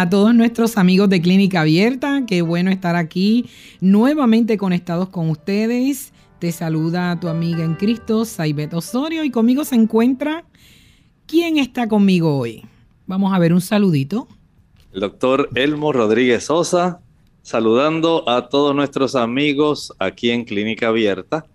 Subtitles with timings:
[0.00, 3.48] A todos nuestros amigos de Clínica Abierta, qué bueno estar aquí
[3.80, 6.12] nuevamente conectados con ustedes.
[6.38, 10.44] Te saluda tu amiga en Cristo, Saibet Osorio, y conmigo se encuentra.
[11.26, 12.66] ¿Quién está conmigo hoy?
[13.06, 14.28] Vamos a ver un saludito.
[14.92, 17.00] El doctor Elmo Rodríguez Sosa,
[17.40, 21.46] saludando a todos nuestros amigos aquí en Clínica Abierta.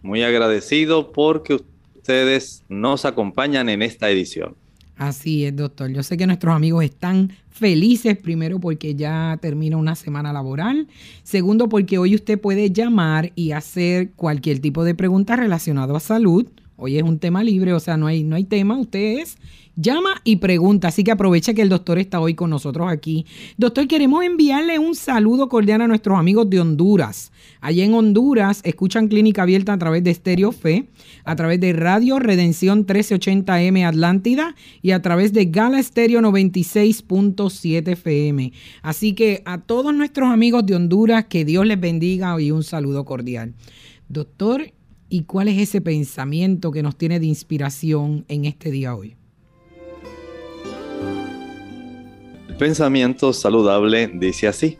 [0.00, 1.60] Muy agradecido porque
[1.96, 4.56] ustedes nos acompañan en esta edición.
[5.00, 5.90] Así es, doctor.
[5.90, 10.88] Yo sé que nuestros amigos están felices, primero porque ya termina una semana laboral,
[11.22, 16.46] segundo porque hoy usted puede llamar y hacer cualquier tipo de pregunta relacionada a salud.
[16.76, 19.36] Hoy es un tema libre, o sea, no hay, no hay tema, usted es
[19.76, 23.24] Llama y pregunta, así que aprovecha que el doctor está hoy con nosotros aquí.
[23.56, 27.32] Doctor, queremos enviarle un saludo cordial a nuestros amigos de Honduras.
[27.60, 30.88] Allí en Honduras escuchan Clínica Abierta a través de Stereo Fe,
[31.24, 38.52] a través de Radio Redención 1380M Atlántida y a través de Gala Stereo 96.7 FM.
[38.82, 43.04] Así que a todos nuestros amigos de Honduras, que Dios les bendiga y un saludo
[43.04, 43.54] cordial.
[44.08, 44.72] Doctor,
[45.08, 49.16] ¿y cuál es ese pensamiento que nos tiene de inspiración en este día hoy?
[52.60, 54.76] pensamiento saludable dice así.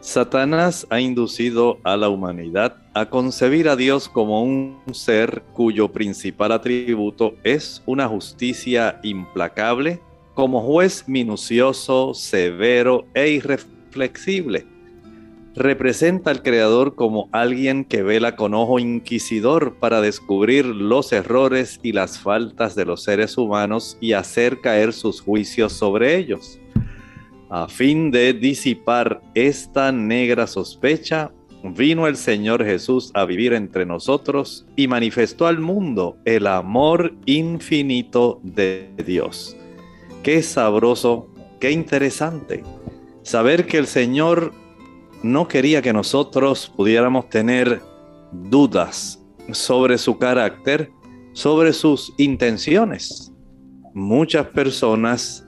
[0.00, 6.52] Satanás ha inducido a la humanidad a concebir a Dios como un ser cuyo principal
[6.52, 10.00] atributo es una justicia implacable,
[10.34, 14.66] como juez minucioso, severo e irreflexible.
[15.56, 21.90] Representa al Creador como alguien que vela con ojo inquisidor para descubrir los errores y
[21.90, 26.60] las faltas de los seres humanos y hacer caer sus juicios sobre ellos.
[27.50, 31.32] A fin de disipar esta negra sospecha,
[31.62, 38.40] vino el Señor Jesús a vivir entre nosotros y manifestó al mundo el amor infinito
[38.42, 39.56] de Dios.
[40.22, 42.62] Qué sabroso, qué interesante
[43.22, 44.52] saber que el Señor
[45.22, 47.80] no quería que nosotros pudiéramos tener
[48.30, 50.90] dudas sobre su carácter,
[51.32, 53.32] sobre sus intenciones.
[53.94, 55.47] Muchas personas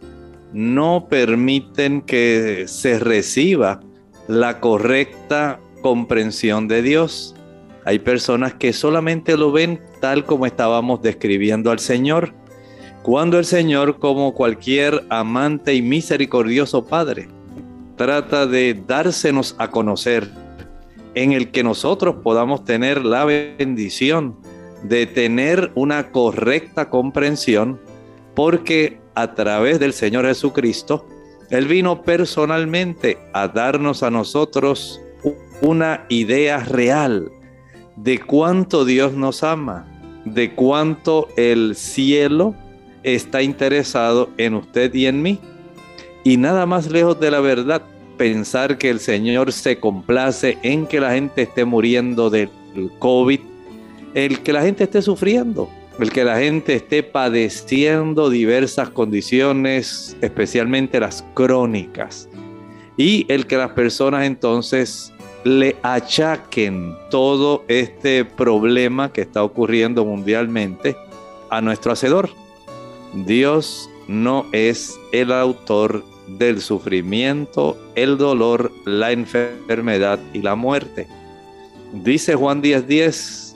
[0.52, 3.80] no permiten que se reciba
[4.28, 7.34] la correcta comprensión de Dios.
[7.84, 12.34] Hay personas que solamente lo ven tal como estábamos describiendo al Señor,
[13.02, 17.28] cuando el Señor, como cualquier amante y misericordioso Padre,
[17.96, 20.28] trata de dársenos a conocer,
[21.14, 24.36] en el que nosotros podamos tener la bendición
[24.82, 27.80] de tener una correcta comprensión,
[28.34, 31.06] porque a través del Señor Jesucristo,
[31.50, 35.00] Él vino personalmente a darnos a nosotros
[35.60, 37.30] una idea real
[37.96, 39.86] de cuánto Dios nos ama,
[40.24, 42.54] de cuánto el cielo
[43.02, 45.38] está interesado en usted y en mí.
[46.24, 47.82] Y nada más lejos de la verdad,
[48.16, 52.50] pensar que el Señor se complace en que la gente esté muriendo del
[52.98, 53.40] COVID,
[54.14, 55.68] el que la gente esté sufriendo
[56.00, 62.28] el que la gente esté padeciendo diversas condiciones, especialmente las crónicas,
[62.96, 65.12] y el que las personas entonces
[65.44, 70.96] le achaquen todo este problema que está ocurriendo mundialmente
[71.50, 72.30] a nuestro Hacedor.
[73.14, 76.04] Dios no es el autor
[76.38, 81.06] del sufrimiento, el dolor, la enfermedad y la muerte.
[81.92, 83.49] Dice Juan 10:10,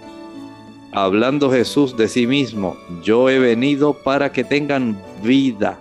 [0.95, 5.79] hablando Jesús de sí mismo, yo he venido para que tengan vida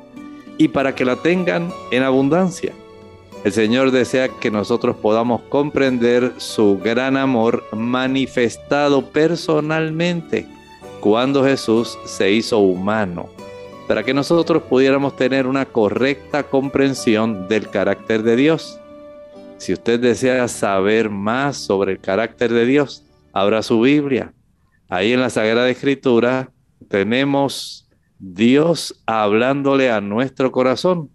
[0.57, 2.73] y para que la tengan en abundancia.
[3.43, 10.47] El Señor desea que nosotros podamos comprender su gran amor manifestado personalmente
[10.99, 13.29] cuando Jesús se hizo humano,
[13.87, 18.79] para que nosotros pudiéramos tener una correcta comprensión del carácter de Dios.
[19.57, 24.31] Si usted desea saber más sobre el carácter de Dios, abra su Biblia,
[24.89, 26.51] Ahí en la Sagrada Escritura
[26.87, 27.89] tenemos
[28.19, 31.09] Dios hablándole a nuestro corazón.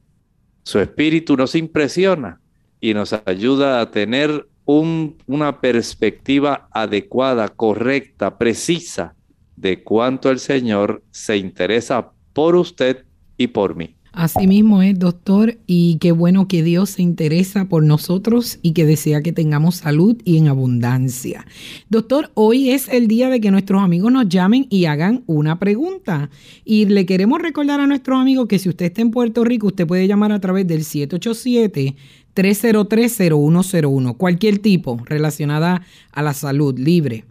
[0.65, 2.41] Su espíritu nos impresiona
[2.81, 9.15] y nos ayuda a tener una perspectiva adecuada, correcta, precisa
[9.57, 13.07] de cuánto el Señor se interesa por usted
[13.37, 13.98] y por mí.
[14.19, 18.85] Así mismo es, doctor, y qué bueno que Dios se interesa por nosotros y que
[18.85, 21.47] desea que tengamos salud y en abundancia.
[21.89, 26.31] Doctor, hoy es el día de que nuestros amigos nos llamen y hagan una pregunta.
[26.65, 29.87] Y le queremos recordar a nuestros amigos que si usted está en Puerto Rico, usted
[29.87, 31.95] puede llamar a través del 787.
[32.35, 37.25] 303-0101, cualquier tipo relacionada a la salud libre.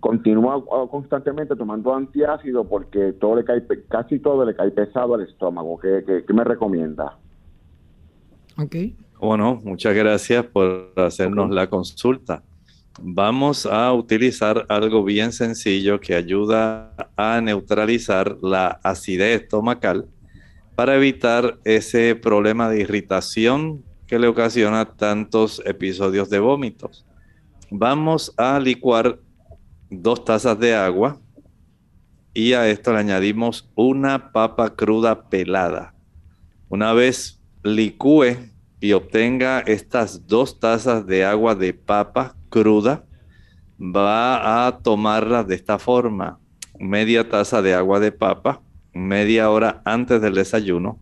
[0.00, 5.78] continúa constantemente tomando antiácido porque todo le cae, casi todo le cae pesado al estómago.
[5.78, 7.18] ¿Qué, me recomienda?
[8.58, 8.76] Ok.
[9.20, 12.42] Bueno, muchas gracias por hacernos la consulta.
[13.02, 20.06] Vamos a utilizar algo bien sencillo que ayuda a neutralizar la acidez estomacal
[20.74, 27.06] para evitar ese problema de irritación que le ocasiona tantos episodios de vómitos.
[27.70, 29.20] Vamos a licuar
[29.90, 31.20] dos tazas de agua
[32.32, 35.94] y a esto le añadimos una papa cruda pelada.
[36.68, 38.36] Una vez licúe
[38.80, 43.04] y obtenga estas dos tazas de agua de papa cruda,
[43.78, 46.38] va a tomarlas de esta forma.
[46.78, 48.62] Media taza de agua de papa,
[48.94, 50.98] media hora antes del desayuno,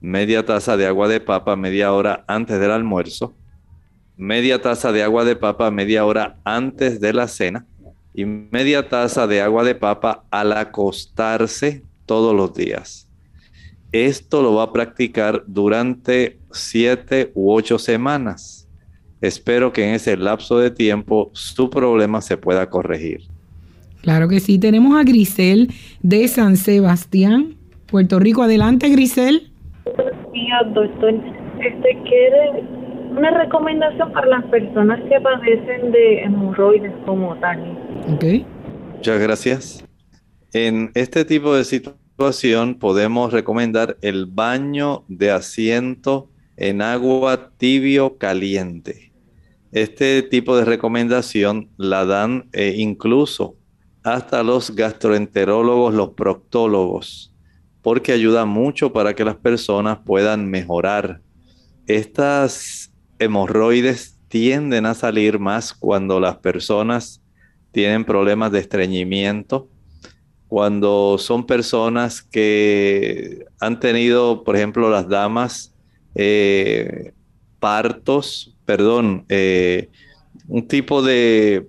[0.00, 3.34] media taza de agua de papa, media hora antes del almuerzo,
[4.16, 7.66] media taza de agua de papa, media hora antes de la cena
[8.14, 13.08] y media taza de agua de papa al acostarse todos los días.
[13.92, 18.68] Esto lo va a practicar durante siete u ocho semanas.
[19.20, 23.22] Espero que en ese lapso de tiempo su problema se pueda corregir.
[24.02, 24.58] Claro que sí.
[24.58, 25.68] Tenemos a Grisel
[26.02, 27.54] de San Sebastián,
[27.86, 28.42] Puerto Rico.
[28.42, 29.50] Adelante, Grisel.
[29.96, 31.14] Buenos días, doctor.
[31.60, 32.64] Este quiere
[33.16, 37.83] una recomendación para las personas que padecen de hemorroides como tal.
[38.06, 38.24] Ok.
[38.96, 39.84] Muchas gracias.
[40.52, 49.12] En este tipo de situación podemos recomendar el baño de asiento en agua tibio caliente.
[49.72, 53.56] Este tipo de recomendación la dan eh, incluso
[54.02, 57.34] hasta los gastroenterólogos, los proctólogos,
[57.80, 61.22] porque ayuda mucho para que las personas puedan mejorar.
[61.86, 67.23] Estas hemorroides tienden a salir más cuando las personas
[67.74, 69.68] tienen problemas de estreñimiento,
[70.48, 75.74] cuando son personas que han tenido, por ejemplo, las damas,
[76.14, 77.12] eh,
[77.58, 79.90] partos, perdón, eh,
[80.46, 81.68] un tipo de,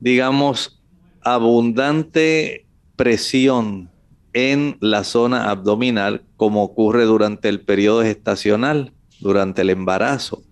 [0.00, 0.80] digamos,
[1.20, 3.90] abundante presión
[4.32, 10.42] en la zona abdominal, como ocurre durante el periodo gestacional durante el embarazo.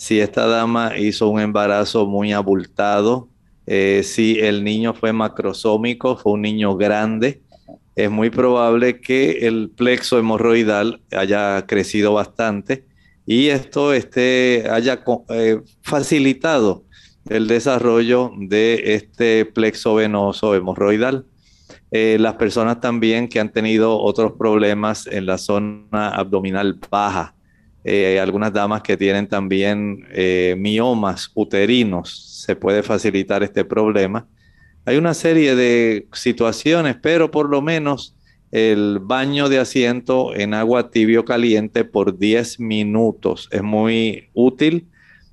[0.00, 3.28] Si esta dama hizo un embarazo muy abultado,
[3.66, 7.42] eh, si el niño fue macrosómico, fue un niño grande,
[7.94, 12.86] es muy probable que el plexo hemorroidal haya crecido bastante
[13.26, 16.84] y esto este, haya eh, facilitado
[17.28, 21.26] el desarrollo de este plexo venoso hemorroidal.
[21.90, 27.34] Eh, las personas también que han tenido otros problemas en la zona abdominal baja,
[27.84, 34.26] eh, algunas damas que tienen también eh, miomas uterinos, se puede facilitar este problema.
[34.84, 38.14] Hay una serie de situaciones, pero por lo menos
[38.50, 44.88] el baño de asiento en agua tibio caliente por 10 minutos es muy útil.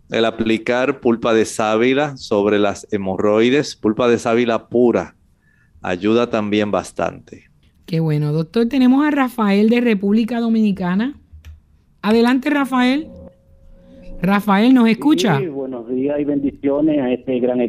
[0.09, 5.15] El aplicar pulpa de sábila sobre las hemorroides, pulpa de sábila pura,
[5.81, 7.49] ayuda también bastante.
[7.85, 8.67] Qué bueno, doctor.
[8.67, 11.15] Tenemos a Rafael de República Dominicana.
[12.07, 13.09] Adelante, Rafael.
[14.21, 15.39] Rafael, ¿nos escucha?
[15.39, 17.59] Sí, buenos días y bendiciones a este gran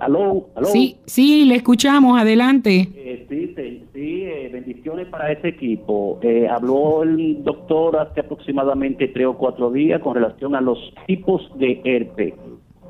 [0.00, 0.66] aló, aló.
[0.66, 2.88] Sí, sí, le escuchamos, adelante.
[2.96, 3.54] Eh, sí,
[3.94, 6.18] sí, eh, bendiciones para este equipo.
[6.20, 11.48] Eh, habló el doctor hace aproximadamente tres o cuatro días con relación a los tipos
[11.60, 12.34] de herpes.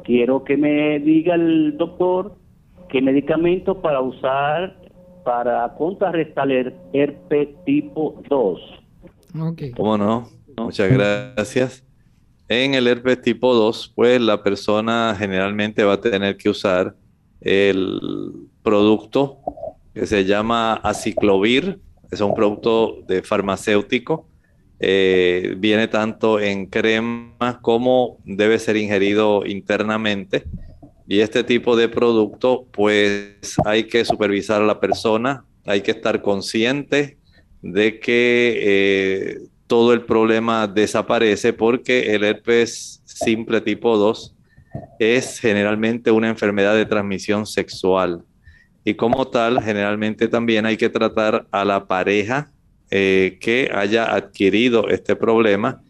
[0.03, 2.37] Quiero que me diga el doctor
[2.89, 4.79] qué medicamento para usar
[5.25, 8.61] para contrarrestar el herpes tipo 2.
[9.53, 9.73] Okay.
[9.73, 10.38] ¿Cómo no?
[10.61, 11.85] Muchas gracias.
[12.49, 16.95] En el herpes tipo 2, pues la persona generalmente va a tener que usar
[17.41, 18.01] el
[18.63, 19.39] producto
[19.95, 24.29] que se llama aciclovir, es un producto de farmacéutico.
[24.81, 30.45] Eh, viene tanto en crema como debe ser ingerido internamente.
[31.07, 36.23] Y este tipo de producto, pues hay que supervisar a la persona, hay que estar
[36.23, 37.19] consciente
[37.63, 39.39] de que eh,
[39.69, 44.35] todo el problema desaparece porque el herpes simple tipo 2
[44.99, 48.25] es generalmente una enfermedad de transmisión sexual.
[48.85, 52.51] Y como tal, generalmente también hay que tratar a la pareja
[52.91, 55.83] eh, que haya adquirido este problema.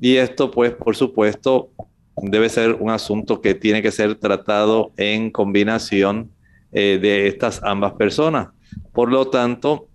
[0.00, 1.70] Y esto, pues, por supuesto,
[2.16, 6.30] debe ser un asunto que tiene que ser tratado en combinación
[6.72, 8.48] eh, de estas ambas personas.
[8.92, 9.88] Por lo tanto,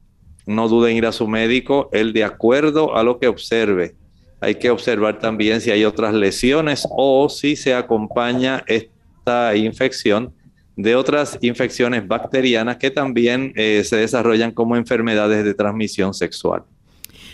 [0.51, 3.95] no duden en ir a su médico, él de acuerdo a lo que observe.
[4.39, 10.33] Hay que observar también si hay otras lesiones o si se acompaña esta infección
[10.75, 16.63] de otras infecciones bacterianas que también eh, se desarrollan como enfermedades de transmisión sexual.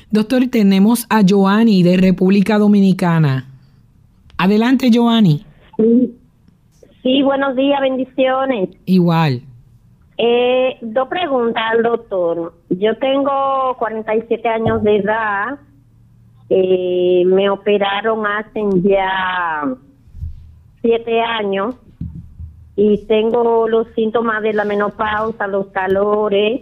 [0.10, 3.50] Doctor, tenemos a Joanny de República Dominicana.
[4.38, 5.46] Adelante, Joanny.
[7.04, 8.70] Sí, buenos días, bendiciones.
[8.86, 9.42] Igual.
[10.18, 12.54] Eh, dos preguntas al doctor.
[12.70, 15.60] Yo tengo 47 años de edad.
[16.50, 19.76] Eh, me operaron hace ya
[20.82, 21.76] siete años
[22.76, 26.62] y tengo los síntomas de la menopausa, los calores.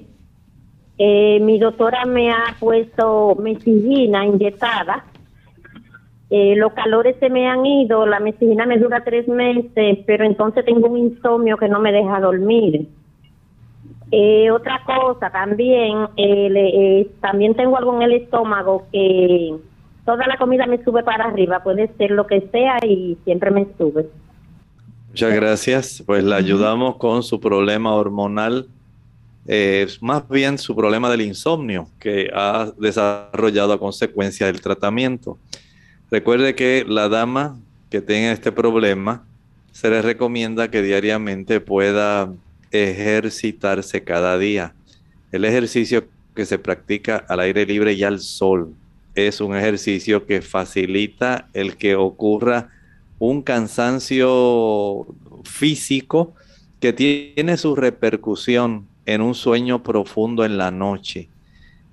[0.98, 5.06] Eh, mi doctora me ha puesto mesillina inyectada.
[6.30, 10.66] Eh, los calores se me han ido, la mesillina me dura tres meses, pero entonces
[10.66, 12.88] tengo un insomnio que no me deja dormir.
[14.18, 19.54] Eh, otra cosa, también, eh, eh, también tengo algo en el estómago que
[20.06, 23.68] toda la comida me sube para arriba, puede ser lo que sea y siempre me
[23.78, 24.08] sube.
[25.10, 26.04] Muchas gracias.
[26.06, 28.68] Pues la ayudamos con su problema hormonal,
[30.00, 35.38] más bien su problema del insomnio que ha desarrollado a consecuencia del tratamiento.
[36.10, 37.58] Recuerde que la dama
[37.90, 39.26] que tenga este problema,
[39.74, 42.30] se le recomienda que diariamente pueda
[42.84, 44.74] ejercitarse cada día.
[45.32, 48.74] El ejercicio que se practica al aire libre y al sol
[49.16, 52.70] es un ejercicio que facilita el que ocurra
[53.18, 55.08] un cansancio
[55.46, 56.34] físico
[56.80, 61.30] que tiene su repercusión en un sueño profundo en la noche.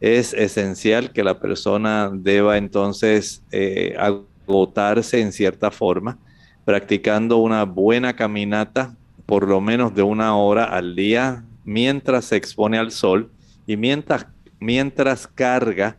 [0.00, 6.18] Es esencial que la persona deba entonces eh, agotarse en cierta forma,
[6.64, 12.78] practicando una buena caminata por lo menos de una hora al día mientras se expone
[12.78, 13.30] al sol
[13.66, 14.26] y mientras,
[14.58, 15.96] mientras carga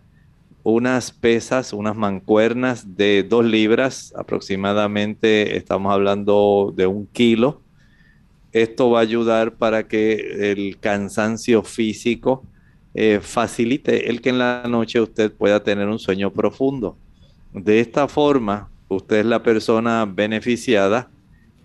[0.63, 7.61] unas pesas, unas mancuernas de dos libras, aproximadamente estamos hablando de un kilo.
[8.53, 12.45] Esto va a ayudar para que el cansancio físico
[12.93, 16.97] eh, facilite el que en la noche usted pueda tener un sueño profundo.
[17.51, 21.09] De esta forma, usted es la persona beneficiada.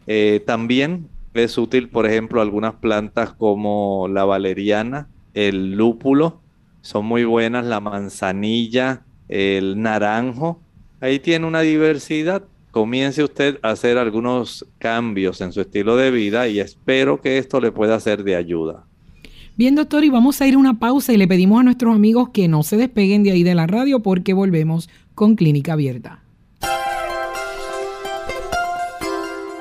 [0.06, 6.40] Eh, también es útil, por ejemplo, algunas plantas como la valeriana, el lúpulo,
[6.80, 10.60] son muy buenas, la manzanilla, el naranjo.
[11.00, 12.44] Ahí tiene una diversidad.
[12.70, 17.60] Comience usted a hacer algunos cambios en su estilo de vida y espero que esto
[17.60, 18.84] le pueda ser de ayuda.
[19.56, 22.28] Bien, doctor, y vamos a ir a una pausa y le pedimos a nuestros amigos
[22.30, 26.22] que no se despeguen de ahí de la radio porque volvemos con Clínica Abierta.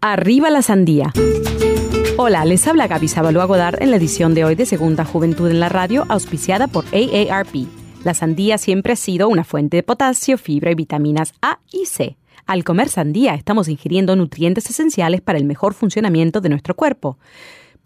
[0.00, 1.12] Arriba la sandía.
[2.18, 5.58] Hola, les habla Gaby Sabalua Godard en la edición de hoy de Segunda Juventud en
[5.58, 7.66] la Radio, auspiciada por AARP.
[8.04, 12.16] La sandía siempre ha sido una fuente de potasio, fibra y vitaminas A y C
[12.46, 17.18] Al comer sandía estamos ingiriendo nutrientes esenciales para el mejor funcionamiento de nuestro cuerpo.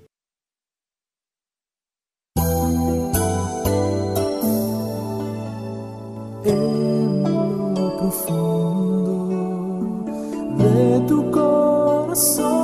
[10.60, 12.59] de tu corazón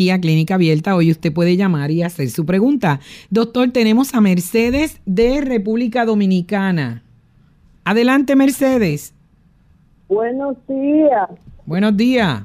[0.00, 3.00] aquí a Clínica Abierta, hoy usted puede llamar y hacer su pregunta.
[3.28, 7.02] Doctor, tenemos a Mercedes de República Dominicana.
[7.84, 9.12] Adelante, Mercedes.
[10.08, 11.28] Buenos días.
[11.66, 12.44] Buenos días.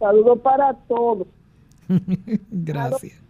[0.00, 1.28] Saludos para todos.
[2.50, 3.22] Gracias.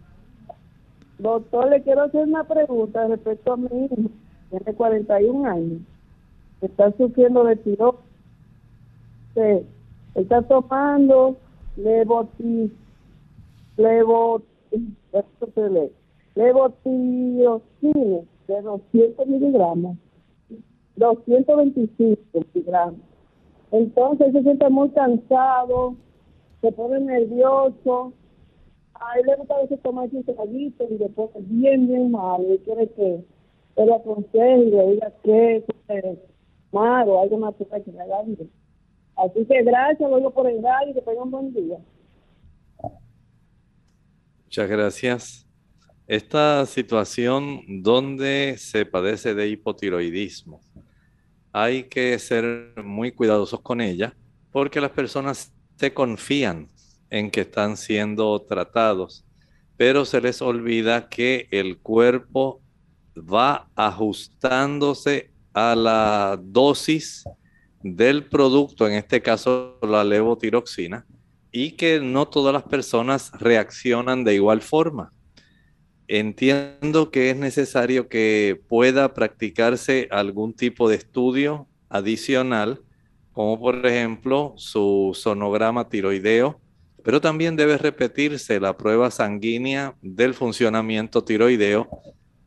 [1.19, 3.95] Doctor, le quiero hacer una pregunta respecto a mi hijo.
[4.49, 5.81] Tiene 41 años.
[6.61, 8.01] Está sufriendo de tiro.
[10.15, 11.37] está tomando
[11.77, 12.71] levoti,
[16.35, 19.97] levotiroxina de 200 miligramos,
[20.95, 22.21] 225
[22.53, 22.99] miligramos.
[23.71, 25.95] Entonces se siente muy cansado,
[26.61, 28.13] se pone nervioso.
[28.93, 32.53] A le gusta a veces tomar ese traguito y después bien, bien malo.
[32.53, 33.23] Y quiere que
[33.77, 35.65] él lo aconseje y le diga que es
[36.71, 38.23] malo, algo natural que le haga.
[39.15, 41.77] Así que gracias, luego por el radio y que tengan un buen día.
[44.51, 45.47] Muchas gracias.
[46.07, 50.59] Esta situación donde se padece de hipotiroidismo,
[51.53, 54.13] hay que ser muy cuidadosos con ella
[54.51, 56.67] porque las personas se confían
[57.09, 59.23] en que están siendo tratados,
[59.77, 62.61] pero se les olvida que el cuerpo
[63.15, 67.23] va ajustándose a la dosis
[67.81, 71.05] del producto, en este caso la levotiroxina,
[71.51, 75.11] y que no todas las personas reaccionan de igual forma.
[76.07, 82.81] Entiendo que es necesario que pueda practicarse algún tipo de estudio adicional,
[83.31, 86.59] como por ejemplo su sonograma tiroideo,
[87.03, 91.87] pero también debe repetirse la prueba sanguínea del funcionamiento tiroideo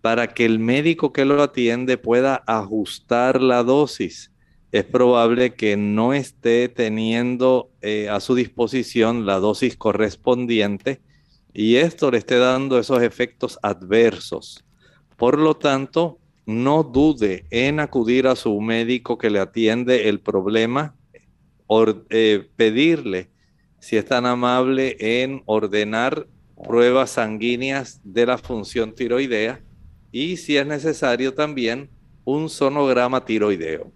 [0.00, 4.33] para que el médico que lo atiende pueda ajustar la dosis
[4.74, 11.00] es probable que no esté teniendo eh, a su disposición la dosis correspondiente
[11.52, 14.64] y esto le esté dando esos efectos adversos.
[15.16, 20.96] Por lo tanto, no dude en acudir a su médico que le atiende el problema,
[21.68, 23.30] o eh, pedirle,
[23.78, 26.26] si es tan amable, en ordenar
[26.66, 29.60] pruebas sanguíneas de la función tiroidea
[30.10, 31.90] y si es necesario también
[32.24, 33.92] un sonograma tiroideo.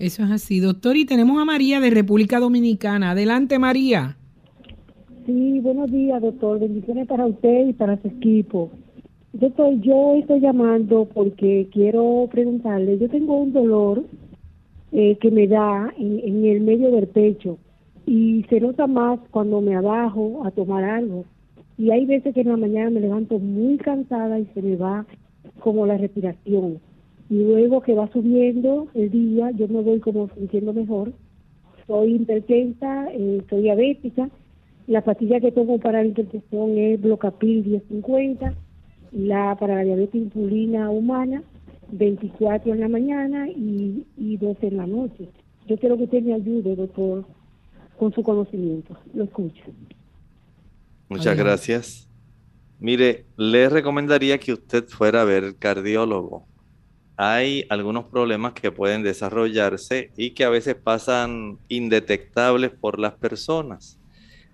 [0.00, 0.96] Eso es así, doctor.
[0.96, 3.10] Y tenemos a María de República Dominicana.
[3.10, 4.16] Adelante, María.
[5.26, 6.60] Sí, buenos días, doctor.
[6.60, 8.70] Bendiciones para usted y para su equipo.
[9.32, 14.04] Doctor, yo estoy llamando porque quiero preguntarle, yo tengo un dolor
[14.90, 17.58] eh, que me da en, el medio del pecho
[18.06, 21.24] y se nota más cuando me abajo a tomar algo.
[21.76, 25.04] Y hay veces que en la mañana me levanto muy cansada y se me va
[25.60, 26.80] como la respiración.
[27.30, 31.12] Y luego que va subiendo el día, yo me voy como sintiendo mejor.
[31.86, 34.30] Soy hipertensa, eh, soy diabética.
[34.86, 38.54] La pastilla que tomo para la hipertensión es Blocapil 1050
[39.12, 41.42] la para la diabetes insulina humana,
[41.92, 45.28] 24 en la mañana y, y 12 en la noche.
[45.66, 47.24] Yo quiero que usted me ayude, doctor,
[47.98, 48.96] con su conocimiento.
[49.14, 49.64] Lo escucho.
[51.08, 52.08] Muchas gracias.
[52.80, 56.46] Mire, le recomendaría que usted fuera a ver cardiólogo.
[57.20, 63.98] Hay algunos problemas que pueden desarrollarse y que a veces pasan indetectables por las personas.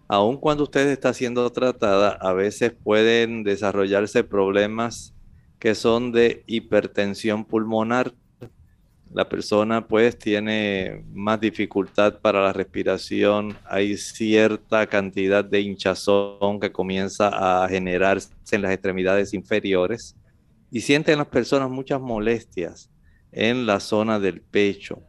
[0.08, 5.12] Aun cuando usted está siendo tratada, a veces pueden desarrollarse problemas
[5.58, 8.14] que son de hipertensión pulmonar.
[9.12, 16.72] La persona pues tiene más dificultad para la respiración, hay cierta cantidad de hinchazón que
[16.72, 17.28] comienza
[17.64, 20.16] a generarse en las extremidades inferiores
[20.74, 22.90] y sienten las personas muchas molestias
[23.30, 25.04] en la zona del pecho.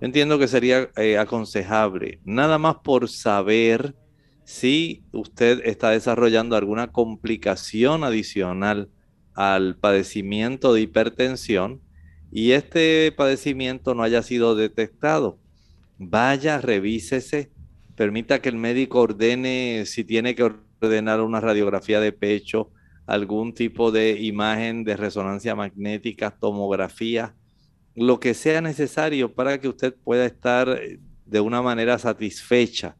[0.00, 3.94] entiendo que sería eh, aconsejable, nada más por saber
[4.42, 8.90] si usted está desarrollando alguna complicación adicional
[9.32, 11.80] al padecimiento de hipertensión
[12.32, 15.38] y este padecimiento no haya sido detectado,
[15.98, 17.52] vaya, revísese,
[17.94, 20.42] permita que el médico ordene si tiene que
[20.82, 22.72] ordenar una radiografía de pecho,
[23.06, 27.34] algún tipo de imagen de resonancia magnética, tomografía,
[27.94, 30.78] lo que sea necesario para que usted pueda estar
[31.24, 32.96] de una manera satisfecha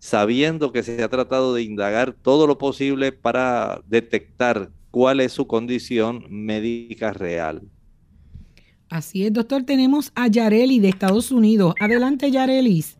[0.00, 5.46] sabiendo que se ha tratado de indagar todo lo posible para detectar cuál es su
[5.46, 7.62] condición médica real.
[8.88, 9.62] Así es, doctor.
[9.62, 11.74] Tenemos a Yareli de Estados Unidos.
[11.80, 12.98] Adelante, Yarelis.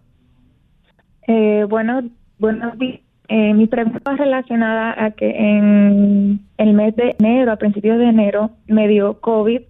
[1.26, 3.00] Eh, bueno, buenos días.
[3.32, 8.50] Eh, mi pregunta relacionada a que en el mes de enero, a principios de enero,
[8.66, 9.60] me dio COVID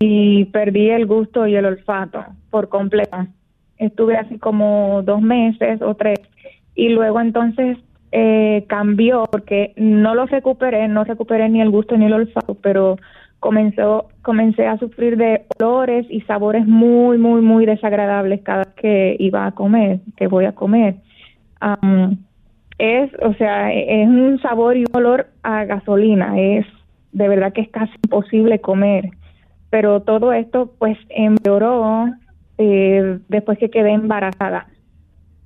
[0.00, 3.28] y perdí el gusto y el olfato por completo.
[3.76, 6.18] Estuve así como dos meses o tres
[6.74, 7.78] y luego entonces
[8.10, 12.96] eh, cambió porque no lo recuperé, no recuperé ni el gusto ni el olfato, pero
[13.38, 19.46] comenzó, comencé a sufrir de olores y sabores muy, muy, muy desagradables cada que iba
[19.46, 20.96] a comer, que voy a comer.
[22.78, 26.66] Es, o sea, es un sabor y un olor a gasolina, es
[27.12, 29.10] de verdad que es casi imposible comer.
[29.70, 32.06] Pero todo esto pues empeoró
[32.56, 34.68] eh, después que quedé embarazada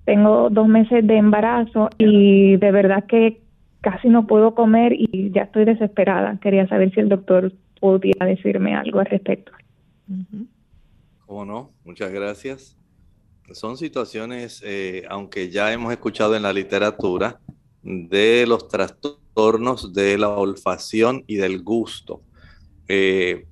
[0.04, 3.40] tengo dos meses de embarazo y de verdad que
[3.80, 6.38] casi no puedo comer y ya estoy desesperada.
[6.40, 9.52] Quería saber si el doctor podía decirme algo al respecto.
[11.26, 11.70] ¿Cómo no?
[11.84, 12.76] Muchas gracias.
[13.54, 17.40] Son situaciones, eh, aunque ya hemos escuchado en la literatura,
[17.82, 22.22] de los trastornos de la olfacción y del gusto.
[22.88, 23.46] Eh,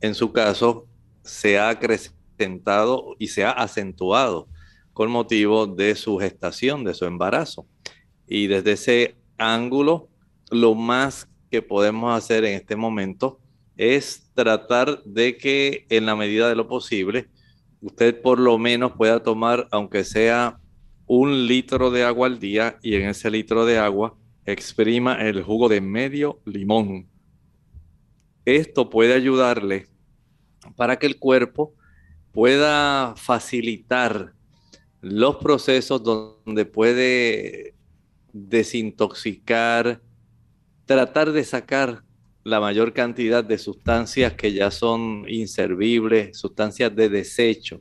[0.00, 0.86] en su caso,
[1.24, 4.48] se ha acrecentado y se ha acentuado
[4.92, 7.66] con motivo de su gestación, de su embarazo.
[8.26, 10.08] Y desde ese ángulo,
[10.50, 13.40] lo más que podemos hacer en este momento
[13.76, 17.28] es tratar de que en la medida de lo posible,
[17.82, 20.58] usted por lo menos pueda tomar, aunque sea
[21.06, 24.16] un litro de agua al día, y en ese litro de agua
[24.46, 27.08] exprima el jugo de medio limón.
[28.44, 29.88] Esto puede ayudarle
[30.76, 31.74] para que el cuerpo
[32.32, 34.32] pueda facilitar
[35.00, 37.74] los procesos donde puede
[38.32, 40.00] desintoxicar,
[40.86, 42.04] tratar de sacar
[42.44, 47.80] la mayor cantidad de sustancias que ya son inservibles, sustancias de desecho,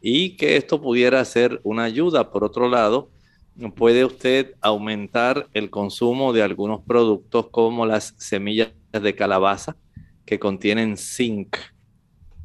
[0.00, 2.30] y que esto pudiera ser una ayuda.
[2.30, 3.10] Por otro lado,
[3.76, 9.76] puede usted aumentar el consumo de algunos productos como las semillas de calabaza
[10.24, 11.56] que contienen zinc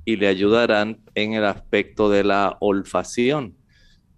[0.06, 3.56] y le ayudarán en el aspecto de la olfacción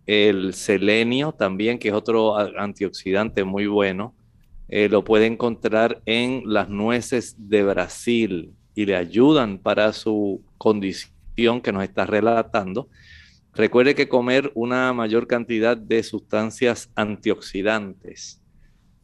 [0.06, 4.16] el selenio también, que es otro antioxidante muy bueno,
[4.76, 11.62] eh, lo puede encontrar en las nueces de Brasil y le ayudan para su condición
[11.62, 12.90] que nos está relatando.
[13.54, 18.44] Recuerde que comer una mayor cantidad de sustancias antioxidantes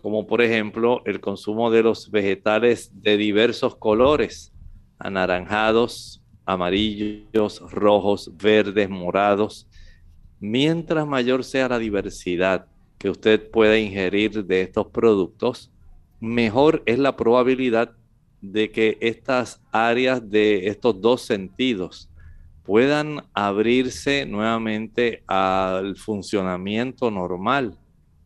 [0.02, 4.54] como por ejemplo el consumo de los vegetales de diversos colores,
[4.98, 9.68] anaranjados, amarillos, rojos, verdes, morados.
[10.40, 12.66] Mientras mayor sea la diversidad
[13.00, 15.72] que usted pueda ingerir de estos productos,
[16.20, 17.96] mejor es la probabilidad
[18.42, 22.10] de que estas áreas de estos dos sentidos
[22.64, 27.78] puedan abrirse nuevamente al funcionamiento normal.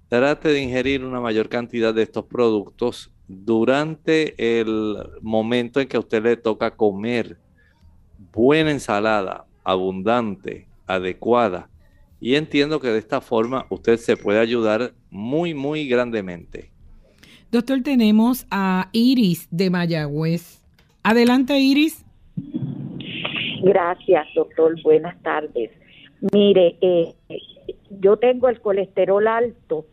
[0.10, 6.02] Trate de ingerir una mayor cantidad de estos productos durante el momento en que a
[6.02, 7.38] usted le toca comer.
[8.34, 11.70] Buena ensalada, abundante, adecuada.
[12.24, 16.72] Y entiendo que de esta forma usted se puede ayudar muy, muy grandemente.
[17.52, 20.64] Doctor, tenemos a Iris de Mayagüez.
[21.04, 22.06] Adelante, Iris.
[23.62, 24.82] Gracias, doctor.
[24.84, 25.72] Buenas tardes.
[26.32, 27.14] Mire, eh,
[28.00, 29.86] yo tengo el colesterol alto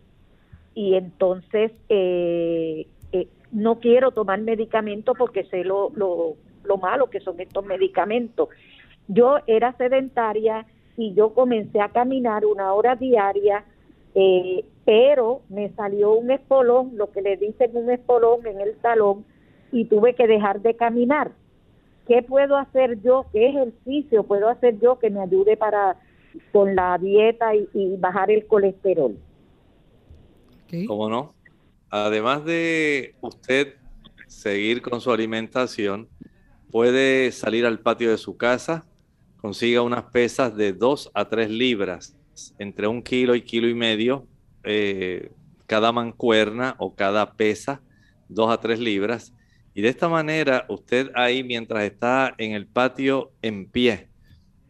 [0.77, 7.19] y entonces eh, eh, no quiero tomar medicamentos porque sé lo, lo, lo malo que
[7.19, 8.51] son estos medicamentos.
[9.09, 10.65] Yo era sedentaria
[11.01, 13.65] y yo comencé a caminar una hora diaria
[14.15, 19.25] eh, pero me salió un espolón, lo que le dicen un espolón en el talón,
[19.73, 21.33] y tuve que dejar de caminar.
[22.09, 23.27] ¿Qué puedo hacer yo?
[23.33, 25.97] ¿Qué ejercicio puedo hacer yo que me ayude para
[26.53, 29.17] con la dieta y, bajar el colesterol?
[30.87, 31.35] ¿Cómo no?
[31.89, 33.75] Además de usted
[34.27, 36.09] seguir con su alimentación,
[36.71, 38.87] puede salir al patio de su casa,
[39.41, 42.17] consiga unas pesas de 2 a 3 libras
[42.59, 44.27] entre un kilo y kilo y medio
[44.65, 45.31] eh,
[45.67, 47.81] cada mancuerna o cada pesa,
[48.29, 49.33] dos a tres libras.
[49.73, 54.09] Y de esta manera, usted ahí mientras está en el patio en pie,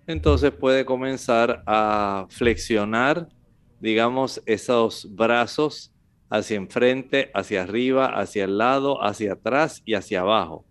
[0.07, 3.29] entonces puede comenzar a flexionar,
[3.81, 5.93] digamos, esos brazos
[6.29, 10.67] hacia enfrente, hacia arriba, hacia el lado, hacia atrás y hacia abajo.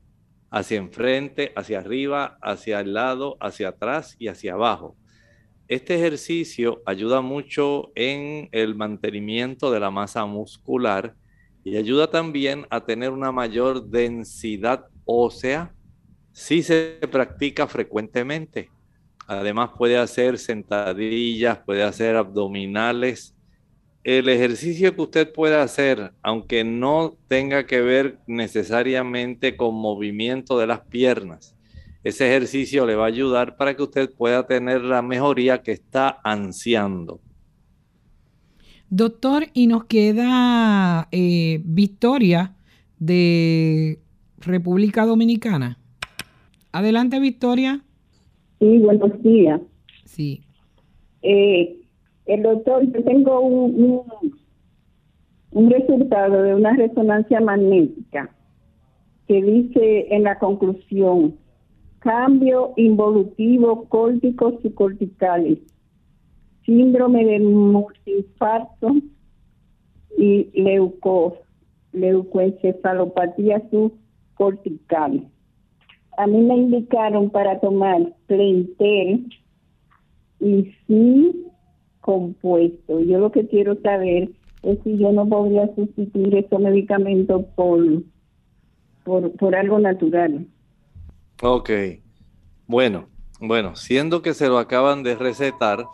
[0.51, 4.95] Hacia enfrente, hacia arriba, hacia el lado, hacia atrás y hacia abajo.
[5.67, 11.13] Este ejercicio ayuda mucho en el mantenimiento de la masa muscular
[11.63, 15.73] y ayuda también a tener una mayor densidad ósea
[16.31, 18.71] si se practica frecuentemente.
[19.27, 23.35] Además puede hacer sentadillas, puede hacer abdominales.
[24.03, 30.67] El ejercicio que usted pueda hacer, aunque no tenga que ver necesariamente con movimiento de
[30.67, 31.55] las piernas,
[32.03, 36.19] ese ejercicio le va a ayudar para que usted pueda tener la mejoría que está
[36.23, 37.19] ansiando.
[38.89, 42.55] Doctor, y nos queda eh, Victoria
[42.97, 43.99] de
[44.39, 45.77] República Dominicana.
[46.71, 47.81] Adelante, Victoria.
[48.59, 49.61] Sí, buenos días.
[50.05, 50.41] Sí.
[51.21, 51.77] Eh,
[52.29, 54.03] el doctor, yo tengo un,
[55.51, 58.29] un resultado de una resonancia magnética
[59.27, 61.35] que dice en la conclusión
[61.99, 65.59] cambio involutivo córtico subcorticales,
[66.65, 68.95] síndrome de multiinfarto
[70.17, 71.37] y leuco,
[71.93, 75.27] leucoencefalopatía subcortical.
[76.17, 79.29] A mí me indicaron para tomar Plentel
[80.39, 81.48] y sí
[82.01, 82.99] compuesto.
[83.01, 84.29] Yo lo que quiero saber
[84.63, 88.03] es si yo no podría sustituir estos medicamentos por,
[89.03, 90.47] por, por algo natural.
[91.41, 91.69] Ok.
[92.67, 93.07] Bueno,
[93.39, 95.85] bueno, siendo que se lo acaban de recetar,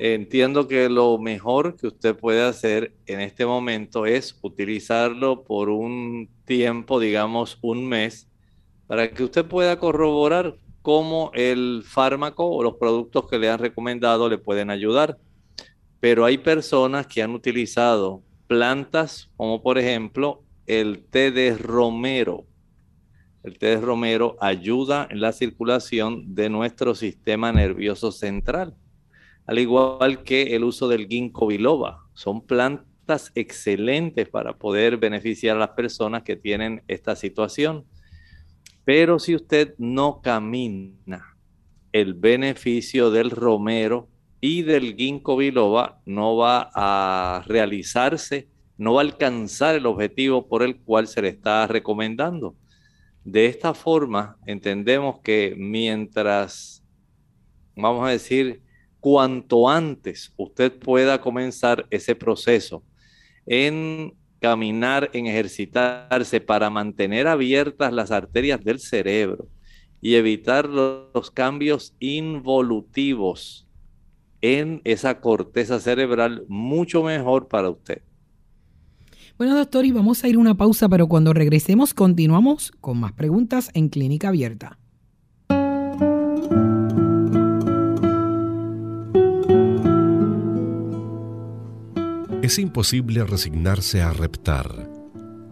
[0.00, 6.28] entiendo que lo mejor que usted puede hacer en este momento es utilizarlo por un
[6.44, 8.28] tiempo, digamos un mes,
[8.86, 14.28] para que usted pueda corroborar cómo el fármaco o los productos que le han recomendado
[14.28, 15.18] le pueden ayudar.
[16.00, 22.46] Pero hay personas que han utilizado plantas como por ejemplo el té de romero
[23.42, 28.76] el té de romero ayuda en la circulación de nuestro sistema nervioso central,
[29.46, 32.04] al igual que el uso del ginkgo biloba.
[32.12, 37.86] Son plantas excelentes para poder beneficiar a las personas que tienen esta situación.
[38.84, 41.36] Pero si usted no camina,
[41.92, 44.08] el beneficio del romero
[44.40, 48.48] y del ginkgo biloba no va a realizarse,
[48.78, 52.56] no va a alcanzar el objetivo por el cual se le está recomendando.
[53.24, 56.82] De esta forma, entendemos que mientras,
[57.76, 58.62] vamos a decir,
[58.98, 62.82] cuanto antes usted pueda comenzar ese proceso
[63.46, 69.48] en caminar, en ejercitarse para mantener abiertas las arterias del cerebro
[70.00, 73.66] y evitar los cambios involutivos
[74.42, 78.02] en esa corteza cerebral, mucho mejor para usted.
[79.38, 83.12] Bueno, doctor, y vamos a ir a una pausa, pero cuando regresemos continuamos con más
[83.12, 84.78] preguntas en Clínica Abierta.
[92.42, 94.90] Es imposible resignarse a reptar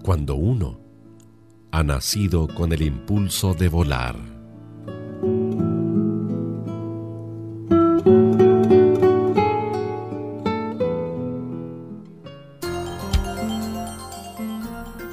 [0.03, 0.81] cuando uno
[1.71, 4.38] ha nacido con el impulso de volar.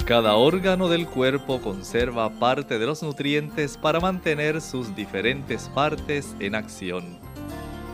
[0.06, 6.54] Cada órgano del cuerpo conserva parte de los nutrientes para mantener sus diferentes partes en
[6.54, 7.18] acción.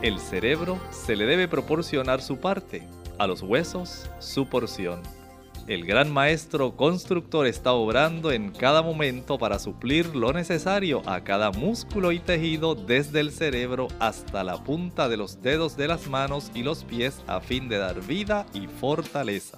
[0.03, 5.01] El cerebro se le debe proporcionar su parte a los huesos su porción.
[5.65, 11.49] El gran maestro constructor está obrando en cada momento para suplir lo necesario a cada
[11.49, 16.51] músculo y tejido desde el cerebro hasta la punta de los dedos de las manos
[16.53, 19.57] y los pies a fin de dar vida y fortaleza.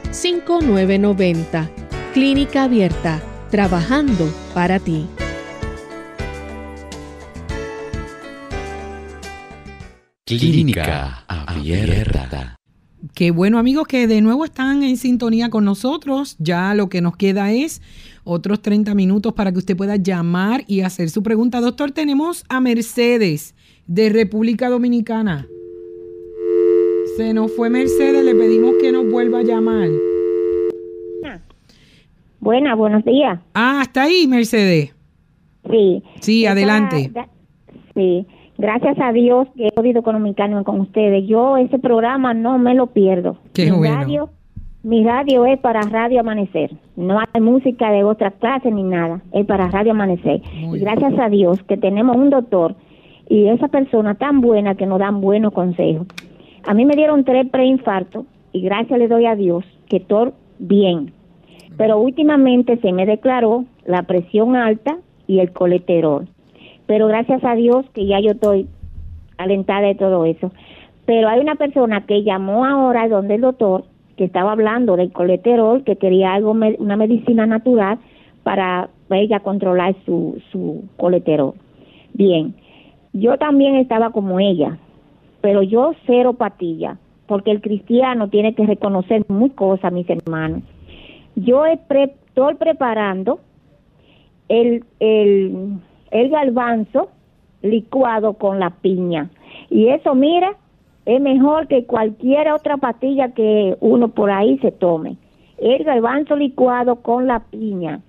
[0.11, 1.69] 787-282-5990.
[2.13, 5.07] Clínica Abierta, trabajando para ti.
[10.25, 12.55] Clínica Abierta.
[13.15, 16.35] Qué bueno amigos que de nuevo están en sintonía con nosotros.
[16.39, 17.81] Ya lo que nos queda es
[18.23, 21.59] otros 30 minutos para que usted pueda llamar y hacer su pregunta.
[21.61, 23.55] Doctor, tenemos a Mercedes
[23.87, 25.47] de República Dominicana.
[27.21, 29.89] Se nos fue Mercedes, le pedimos que nos vuelva a llamar.
[32.39, 33.39] Buena, buenos días.
[33.53, 34.95] Ah, está ahí Mercedes.
[35.69, 36.03] Sí.
[36.19, 37.11] Sí, adelante.
[37.93, 38.25] Sí.
[38.57, 41.27] Gracias a Dios que he podido comunicarme con ustedes.
[41.27, 43.37] Yo ese programa no me lo pierdo.
[43.53, 43.97] Qué mi bueno.
[43.97, 44.29] Radio,
[44.81, 46.71] mi radio es para Radio Amanecer.
[46.95, 49.21] No hay música de otra clase ni nada.
[49.31, 50.41] Es para Radio Amanecer.
[50.55, 52.75] y gracias a Dios que tenemos un doctor
[53.29, 56.07] y esa persona tan buena que nos dan buenos consejos.
[56.65, 61.13] A mí me dieron tres preinfartos y gracias le doy a Dios que estoy bien.
[61.77, 64.97] Pero últimamente se me declaró la presión alta
[65.27, 66.27] y el colesterol
[66.91, 68.67] pero gracias a Dios que ya yo estoy
[69.37, 70.51] alentada de todo eso.
[71.05, 73.85] Pero hay una persona que llamó ahora donde el doctor,
[74.17, 77.97] que estaba hablando del colesterol, que quería algo, una medicina natural
[78.43, 81.53] para ella controlar su, su colesterol.
[82.13, 82.55] Bien,
[83.13, 84.77] yo también estaba como ella,
[85.41, 90.63] pero yo cero patilla, porque el cristiano tiene que reconocer muy cosas, mis hermanos.
[91.35, 93.39] Yo estoy preparando
[94.49, 95.79] el, el
[96.11, 96.31] el
[97.61, 99.29] licuado con la piña.
[99.69, 100.55] Y eso, mira,
[101.05, 105.17] es mejor que cualquier otra pastilla que uno por ahí se tome.
[105.57, 108.01] El galbanzo licuado con la piña.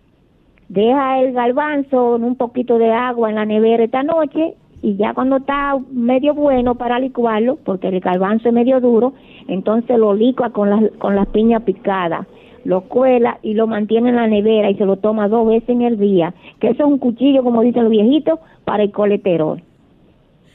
[0.69, 5.15] Deja el galbanzo en un poquito de agua en la nevera esta noche y ya
[5.15, 9.15] cuando está medio bueno para licuarlo, porque el garbanzo es medio duro,
[9.49, 12.27] entonces lo licua con las con las piñas picadas
[12.65, 15.83] lo cuela y lo mantiene en la nevera y se lo toma dos veces en
[15.83, 19.63] el día, que eso es un cuchillo, como dicen los viejitos, para el colesterol.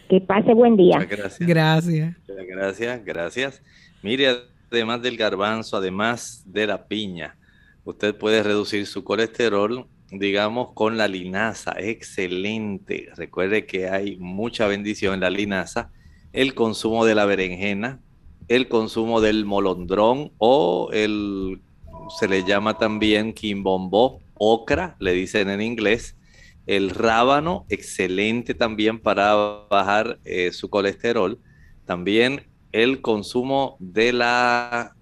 [0.09, 0.99] Que pase buen día.
[0.99, 1.39] gracias.
[1.39, 2.15] Gracias.
[2.27, 3.63] Gracias, gracias.
[4.01, 4.27] Mire,
[4.71, 7.35] además del garbanzo, además de la piña,
[7.83, 11.73] usted puede reducir su colesterol, digamos, con la linaza.
[11.77, 13.09] Excelente.
[13.15, 15.91] Recuerde que hay mucha bendición en la linaza.
[16.33, 17.99] El consumo de la berenjena,
[18.47, 21.61] el consumo del molondrón o el
[22.09, 26.15] se le llama también quimbombo, ocra, le dicen en inglés.
[26.65, 29.35] El rábano, excelente también para
[29.69, 31.39] bajar eh, su colesterol.
[31.85, 34.95] También el consumo de la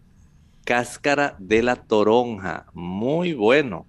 [0.63, 3.87] cáscara de la toronja, muy bueno.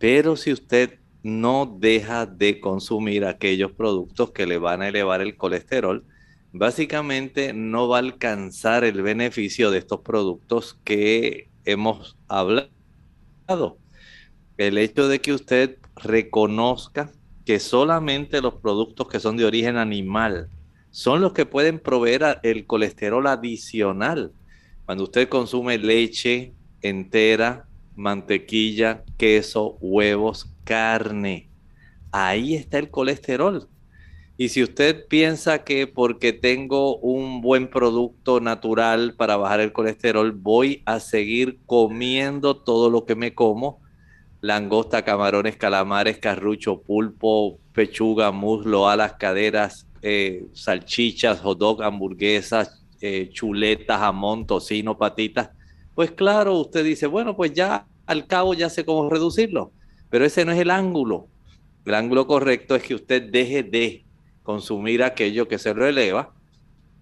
[0.00, 5.36] Pero si usted no deja de consumir aquellos productos que le van a elevar el
[5.36, 6.06] colesterol,
[6.52, 12.70] básicamente no va a alcanzar el beneficio de estos productos que hemos hablado.
[14.56, 17.12] El hecho de que usted reconozca
[17.44, 20.48] que solamente los productos que son de origen animal
[20.90, 24.32] son los que pueden proveer el colesterol adicional.
[24.86, 31.48] Cuando usted consume leche entera, mantequilla, queso, huevos, carne,
[32.12, 33.68] ahí está el colesterol.
[34.36, 40.32] Y si usted piensa que porque tengo un buen producto natural para bajar el colesterol,
[40.32, 43.80] voy a seguir comiendo todo lo que me como,
[44.40, 53.28] langosta, camarones, calamares, carrucho, pulpo, pechuga, muslo, alas, caderas, eh, salchichas, hot dog, hamburguesas, eh,
[53.32, 55.50] chuletas, jamón, tocino, patitas,
[55.94, 59.72] pues claro, usted dice, bueno, pues ya al cabo ya sé cómo reducirlo,
[60.08, 61.28] pero ese no es el ángulo.
[61.84, 64.04] El ángulo correcto es que usted deje de
[64.42, 66.32] consumir aquello que se lo eleva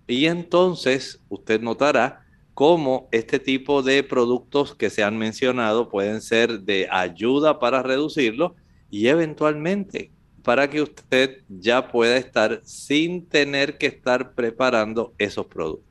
[0.06, 2.24] y entonces usted notará
[2.54, 8.56] cómo este tipo de productos que se han mencionado pueden ser de ayuda para reducirlo
[8.90, 10.10] y eventualmente
[10.42, 15.87] para que usted ya pueda estar sin tener que estar preparando esos productos.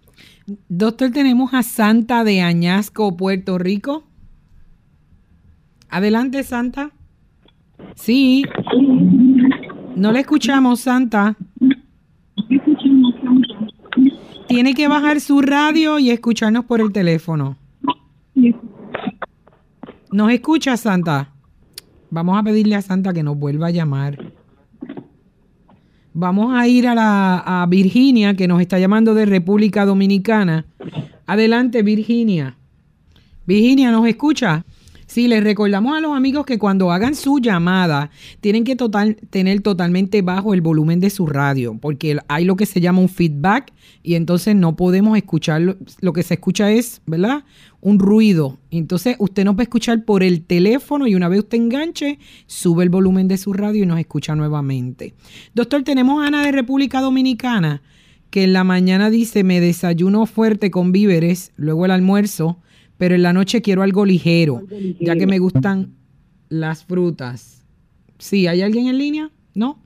[0.48, 4.06] Doctor, tenemos a Santa de Añasco, Puerto Rico.
[5.90, 6.92] Adelante, Santa.
[7.96, 8.44] Sí.
[9.98, 11.36] No le escuchamos, Santa.
[14.48, 17.58] Tiene que bajar su radio y escucharnos por el teléfono.
[20.14, 21.34] ¿Nos escucha, Santa?
[22.10, 24.32] Vamos a pedirle a Santa que nos vuelva a llamar.
[26.20, 30.66] Vamos a ir a, la, Virginia, que nos está llamando de República Dominicana.
[31.28, 32.58] Adelante, Virginia.
[33.46, 34.66] Virginia, ¿nos escucha?
[35.18, 38.78] Sí, les recordamos a los amigos que cuando hagan su llamada tienen que
[39.32, 43.10] tener totalmente bajo el volumen de su radio, porque hay lo que se llama un
[43.10, 47.46] feedback y entonces no podemos escuchar, lo, lo que se escucha es, ¿verdad?
[47.82, 48.60] Un ruido.
[48.70, 52.84] Entonces usted nos va a escuchar por el teléfono y una vez usted enganche, sube
[52.84, 55.16] el volumen de su radio y nos escucha nuevamente.
[55.56, 57.82] Doctor, tenemos a Ana de República Dominicana
[58.30, 62.60] que en la mañana dice, me desayuno fuerte con víveres, luego el almuerzo
[62.98, 64.64] pero en la noche quiero algo ligero,
[65.00, 65.94] ya que me gustan
[66.50, 67.66] las frutas.
[68.18, 69.32] Sí, ¿hay alguien en línea?
[69.54, 69.80] ¿No?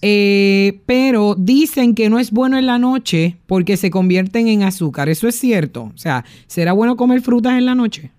[0.00, 5.08] Eh, pero dicen que no es bueno en la noche porque se convierten en azúcar.
[5.08, 5.90] ¿Eso es cierto?
[5.94, 8.12] O sea, ¿será bueno comer frutas en la noche?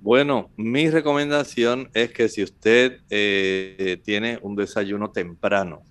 [0.00, 5.82] Bueno, mi recomendación es que si usted eh, tiene un desayuno temprano,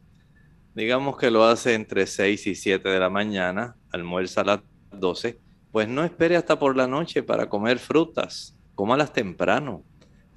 [0.73, 4.59] digamos que lo hace entre 6 y 7 de la mañana, almuerza a las
[4.97, 5.37] 12,
[5.72, 9.84] pues no espere hasta por la noche para comer frutas, cómalas temprano.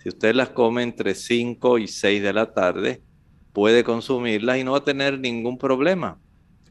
[0.03, 3.03] Si usted las come entre 5 y 6 de la tarde,
[3.53, 6.19] puede consumirlas y no va a tener ningún problema.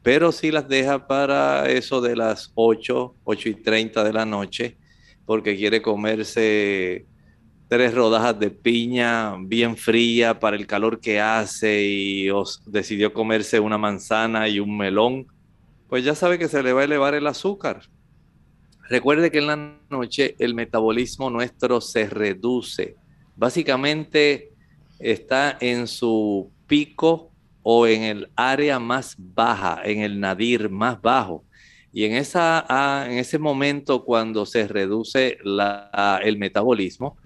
[0.02, 4.76] Pero si las deja para eso de las 8, 8 y 30 de la noche,
[5.24, 7.06] porque quiere comerse
[7.68, 13.60] tres rodajas de piña bien fría para el calor que hace y os decidió comerse
[13.60, 15.26] una manzana y un melón,
[15.88, 17.80] pues ya sabe que se le va a elevar el azúcar.
[18.92, 22.94] Recuerde que en la noche el metabolismo nuestro se reduce.
[23.36, 24.52] Básicamente
[24.98, 27.30] está en su pico
[27.62, 31.42] o en el área más baja, en el nadir más bajo.
[31.90, 35.38] Y en, esa, ah, en ese momento cuando se reduce
[36.22, 37.16] el metabolismo,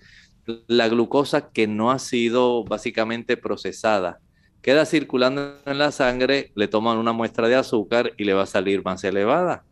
[0.68, 4.20] la glucosa que no ha sido básicamente procesada
[4.62, 8.46] queda circulando en la sangre, le toman una muestra de azúcar y le va a
[8.46, 9.64] salir más elevada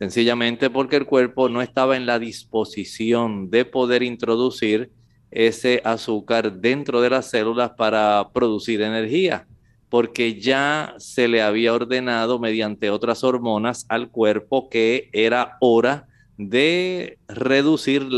[0.00, 4.90] sencillamente porque el cuerpo no estaba en la disposición de poder introducir
[5.30, 9.46] ese azúcar dentro de las células para producir energía,
[9.90, 17.18] porque ya se le había ordenado mediante otras hormonas al cuerpo que era hora de
[17.28, 18.08] reducir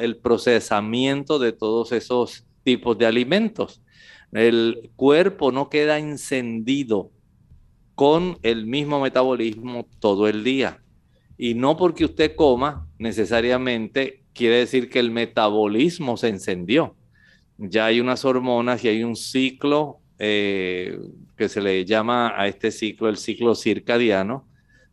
[0.00, 3.82] el procesamiento de todos esos tipos de alimentos.
[4.32, 7.10] El cuerpo no queda encendido
[7.94, 10.78] con el mismo metabolismo todo el día.
[11.44, 16.94] Y no porque usted coma necesariamente quiere decir que el metabolismo se encendió.
[17.58, 21.00] Ya hay unas hormonas y hay un ciclo eh,
[21.36, 24.46] que se le llama a este ciclo el ciclo circadiano,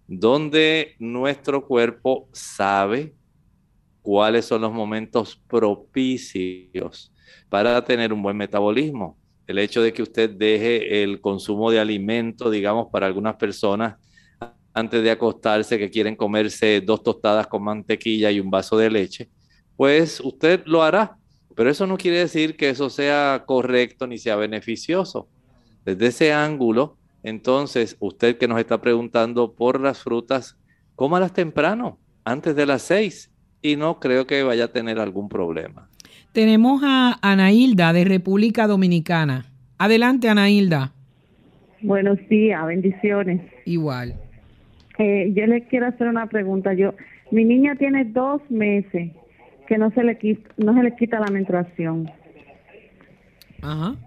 [0.08, 3.14] donde nuestro cuerpo sabe
[4.02, 7.14] cuáles son los momentos propicios
[7.48, 9.20] para tener un buen metabolismo.
[9.46, 13.98] El hecho de que usted deje el consumo de alimento, digamos, para algunas personas
[14.80, 19.30] antes de acostarse que quieren comerse dos tostadas con mantequilla y un vaso de leche,
[19.76, 21.18] pues usted lo hará.
[21.56, 25.28] Pero eso no quiere decir que eso sea correcto ni sea beneficioso.
[25.86, 30.58] Desde ese ángulo, entonces, usted que nos está preguntando por las frutas,
[30.96, 35.90] cómalas temprano, antes de las seis, y no creo que vaya a tener algún problema.
[36.32, 39.46] Tenemos a Anailda de República Dominicana.
[39.78, 40.94] Adelante, Anailda.
[41.82, 43.42] Buenos días, bendiciones.
[43.66, 44.16] Igual.
[45.04, 46.74] Eh, yo le quiero hacer una pregunta.
[46.74, 46.94] Yo,
[47.32, 49.14] mi niña tiene dos meses
[49.66, 52.12] que no se le quita, no se le quita la menstruación.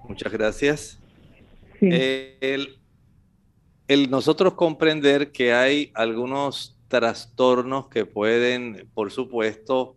[0.07, 1.01] Muchas gracias.
[1.81, 2.37] Eh,
[3.89, 9.97] el nosotros comprender que hay algunos trastornos que pueden, por supuesto,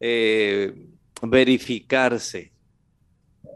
[0.00, 0.74] eh,
[1.22, 2.52] verificarse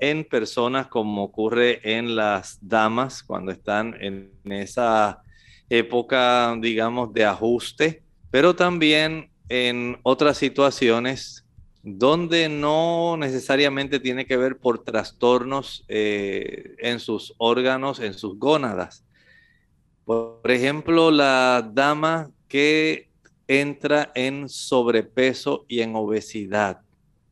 [0.01, 5.23] en personas como ocurre en las damas cuando están en esa
[5.71, 11.45] época, digamos, de ajuste, pero también en otras situaciones
[11.83, 19.05] donde no necesariamente tiene que ver por trastornos eh, en sus órganos, en sus gónadas.
[20.05, 23.09] Por ejemplo, la dama que
[23.49, 26.83] entra en sobrepeso y en obesidad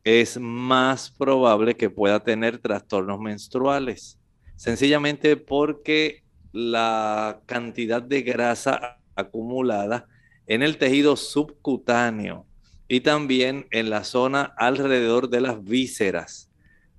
[0.05, 4.18] es más probable que pueda tener trastornos menstruales,
[4.57, 6.22] sencillamente porque
[6.59, 10.06] la cantidad de grasa acumulada
[10.46, 12.46] en el tejido subcutáneo
[12.88, 16.50] y también en la zona alrededor de las vísceras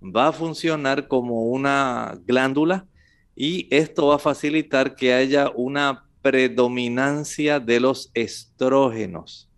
[0.01, 2.87] va a funcionar como una glándula
[3.35, 9.49] y esto va a facilitar que haya una predominancia de los estrógenos.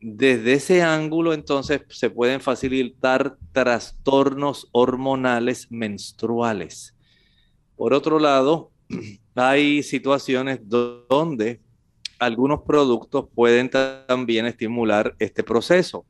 [0.00, 6.94] Desde ese ángulo entonces se pueden facilitar trastornos hormonales menstruales.
[7.76, 8.70] Por otro lado,
[9.34, 11.60] hay situaciones donde
[12.18, 16.06] algunos productos pueden también estimular este proceso.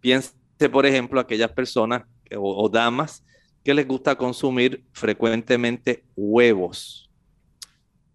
[0.00, 0.32] Piense,
[0.70, 2.04] por ejemplo, aquellas personas
[2.36, 3.24] o, damas
[3.62, 7.10] que les gusta consumir frecuentemente huevos.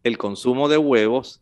[0.04, 1.42] El consumo de huevos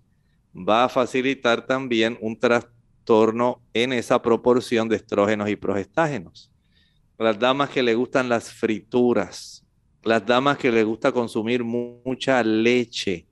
[0.53, 6.51] va a facilitar también un trastorno en esa proporción de estrógenos y progestágenos.
[7.17, 9.64] Las damas que les gustan las frituras,
[10.05, 13.27] las damas que les gusta consumir mucha leche.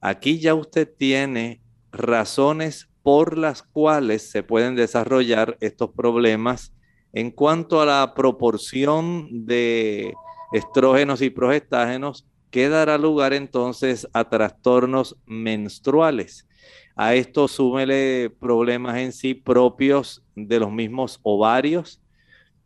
[0.00, 1.60] Aquí ya usted tiene
[1.90, 6.72] razones por las cuales se pueden desarrollar estos problemas
[7.12, 10.14] en cuanto a la proporción de
[10.52, 16.46] estrógenos y progestágenos que dará lugar entonces a trastornos menstruales.
[16.94, 22.00] A esto súmele problemas en sí propios de los mismos ovarios.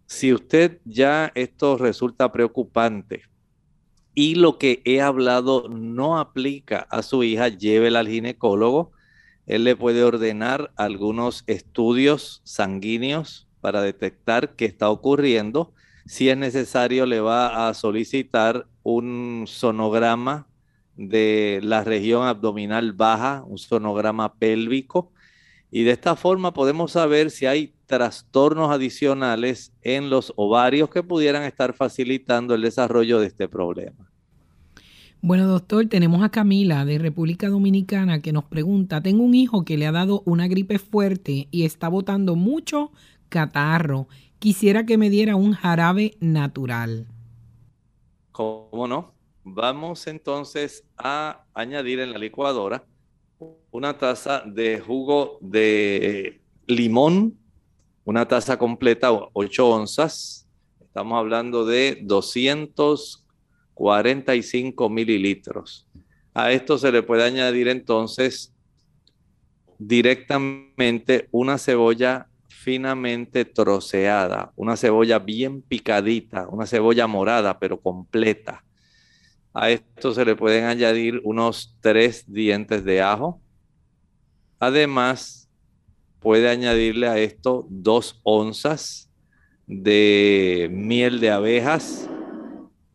[0.05, 3.23] Si usted ya esto resulta preocupante,
[4.19, 8.93] y lo que he hablado no aplica a su hija, llévela al ginecólogo.
[9.47, 15.75] Él le puede ordenar algunos estudios sanguíneos para detectar qué está ocurriendo.
[16.07, 20.49] Si es necesario, le va a solicitar un sonograma
[20.97, 25.13] de la región abdominal baja, un sonograma pélvico.
[25.71, 31.45] Y de esta forma podemos saber si hay trastornos adicionales en los ovarios que pudieran
[31.45, 34.11] estar facilitando el desarrollo de este problema.
[35.23, 39.77] Bueno, doctor, tenemos a Camila de República Dominicana que nos pregunta, tengo un hijo que
[39.77, 42.93] le ha dado una gripe fuerte y está botando mucho
[43.29, 44.09] catarro.
[44.39, 47.07] Quisiera que me diera un jarabe natural.
[48.31, 49.15] ¿Cómo no?
[49.43, 52.85] Vamos entonces a añadir en la licuadora
[53.71, 57.39] una taza de jugo de limón,
[58.07, 60.49] una taza completa, 8 onzas.
[60.81, 65.87] Estamos hablando de 245 mililitros.
[66.33, 68.55] A esto se le puede añadir entonces
[69.79, 78.65] directamente una cebolla finamente troceada, una cebolla bien picadita, una cebolla morada pero completa.
[79.53, 83.41] A esto se le pueden añadir unos tres dientes de ajo.
[84.61, 85.46] Además,
[86.27, 89.09] puede añadirle a esto dos onzas
[89.69, 92.11] de miel de abejas.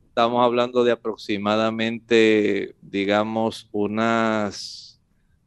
[0.09, 4.99] Estamos hablando de aproximadamente, digamos, unas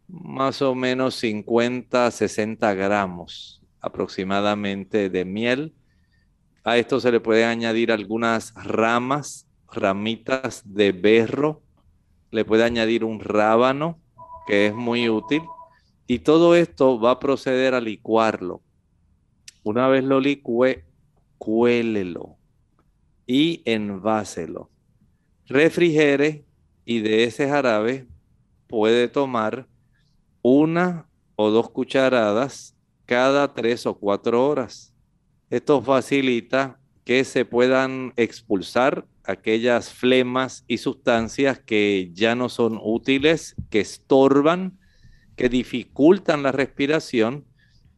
[0.09, 5.75] más o menos 50, 60 gramos aproximadamente de miel.
[6.65, 11.61] A esto se le puede añadir algunas ramas, ramitas de berro.
[12.31, 13.99] Le puede añadir un rábano,
[14.47, 15.43] que es muy útil.
[16.07, 18.63] Y todo esto va a proceder a licuarlo.
[19.63, 20.85] Una vez lo licue,
[21.39, 22.37] cuélelo
[23.27, 24.71] y enváselo.
[25.47, 26.45] Refrigere
[26.85, 28.07] y de ese jarabe
[28.67, 29.67] puede tomar
[30.43, 32.77] una o dos cucharadas
[33.07, 34.95] cada tres o cuatro horas.
[35.51, 43.55] Esto facilita que se puedan expulsar aquellas flemas y sustancias que ya no son útiles,
[43.71, 44.79] que estorban
[45.37, 47.45] que dificultan la respiración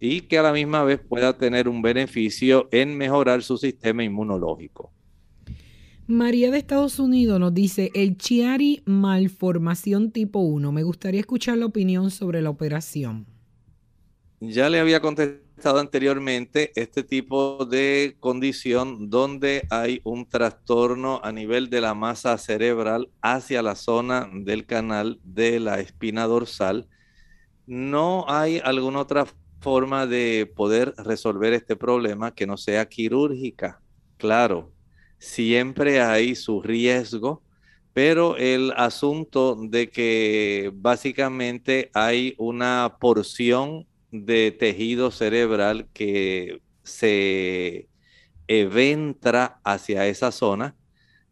[0.00, 4.92] y que a la misma vez pueda tener un beneficio en mejorar su sistema inmunológico.
[6.08, 10.70] María de Estados Unidos nos dice el Chiari malformación tipo 1.
[10.70, 13.26] Me gustaría escuchar la opinión sobre la operación.
[14.38, 21.70] Ya le había contestado anteriormente este tipo de condición donde hay un trastorno a nivel
[21.70, 26.86] de la masa cerebral hacia la zona del canal de la espina dorsal.
[27.66, 29.26] No hay alguna otra
[29.60, 33.80] forma de poder resolver este problema que no sea quirúrgica.
[34.18, 34.72] Claro,
[35.18, 37.42] siempre hay su riesgo,
[37.92, 47.88] pero el asunto de que básicamente hay una porción de tejido cerebral que se
[48.46, 50.76] eventra hacia esa zona,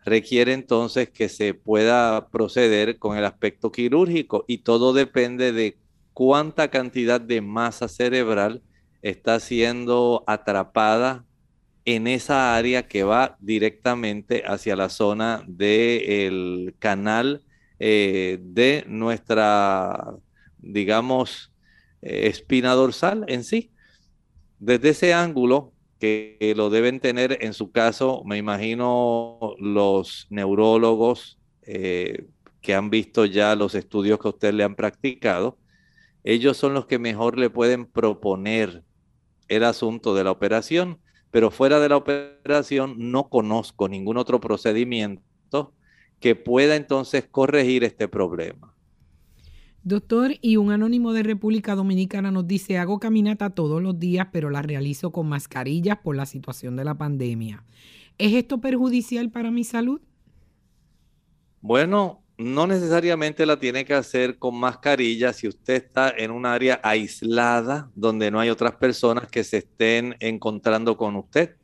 [0.05, 5.79] requiere entonces que se pueda proceder con el aspecto quirúrgico y todo depende de
[6.15, 8.63] cuánta cantidad de masa cerebral
[9.03, 11.27] está siendo atrapada
[11.85, 17.45] en esa área que va directamente hacia la zona del canal
[17.79, 20.15] eh, de nuestra,
[20.59, 21.53] digamos,
[22.01, 23.73] eh, espina dorsal en sí.
[24.59, 32.27] Desde ese ángulo, que lo deben tener en su caso, me imagino los neurólogos eh,
[32.61, 35.59] que han visto ya los estudios que usted le han practicado,
[36.25, 38.83] ellos son los que mejor le pueden proponer
[39.49, 40.99] el asunto de la operación,
[41.31, 45.75] pero fuera de la operación no conozco ningún otro procedimiento
[46.21, 48.75] que pueda entonces corregir este problema.
[49.83, 54.49] Doctor, y un anónimo de República Dominicana nos dice, hago caminata todos los días, pero
[54.49, 57.65] la realizo con mascarillas por la situación de la pandemia.
[58.17, 60.01] ¿Es esto perjudicial para mi salud?
[61.61, 66.81] Bueno, no necesariamente la tiene que hacer con mascarilla si usted está en un área
[66.83, 71.57] aislada donde no hay otras personas que se estén encontrando con usted.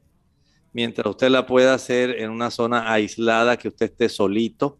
[0.72, 4.78] Mientras usted la pueda hacer en una zona aislada que usted esté solito,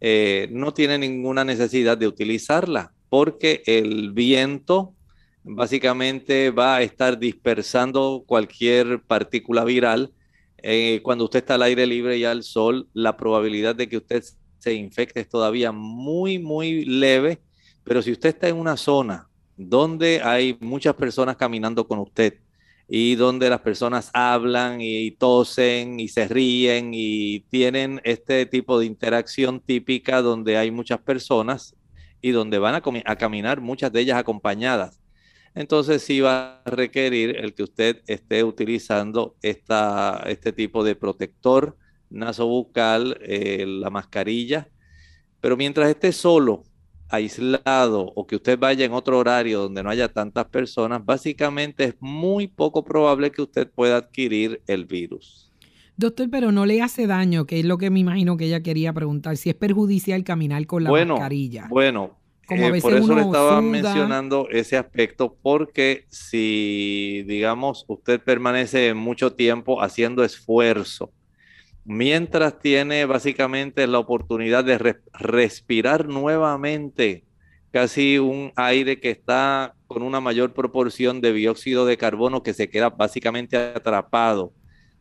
[0.00, 4.94] eh, no tiene ninguna necesidad de utilizarla porque el viento
[5.42, 10.12] básicamente va a estar dispersando cualquier partícula viral.
[10.62, 14.22] Eh, cuando usted está al aire libre y al sol, la probabilidad de que usted
[14.60, 17.40] se infecte es todavía muy, muy leve,
[17.82, 22.38] pero si usted está en una zona donde hay muchas personas caminando con usted,
[22.92, 28.86] y donde las personas hablan y tosen y se ríen y tienen este tipo de
[28.86, 31.76] interacción típica donde hay muchas personas
[32.20, 34.98] y donde van a, caminar muchas de ellas acompañadas.
[35.54, 41.76] Entonces sí va a requerir el que usted esté utilizando esta, este tipo de protector
[42.10, 44.68] nasobucal, eh, la mascarilla,
[45.40, 46.64] pero mientras esté solo,
[47.10, 51.94] aislado o que usted vaya en otro horario donde no haya tantas personas, básicamente es
[51.98, 55.50] muy poco probable que usted pueda adquirir el virus.
[55.96, 58.92] Doctor, pero no le hace daño, que es lo que me imagino que ella quería
[58.92, 61.66] preguntar, si es perjudicial caminar con la mascarilla.
[61.68, 62.16] Bueno,
[62.48, 69.82] eh, por eso le estaba mencionando ese aspecto, porque si, digamos, usted permanece mucho tiempo
[69.82, 71.12] haciendo esfuerzo,
[71.84, 77.24] mientras tiene básicamente la oportunidad de respirar nuevamente
[77.70, 82.68] casi un aire que está con una mayor proporción de dióxido de carbono que se
[82.68, 84.52] queda básicamente atrapado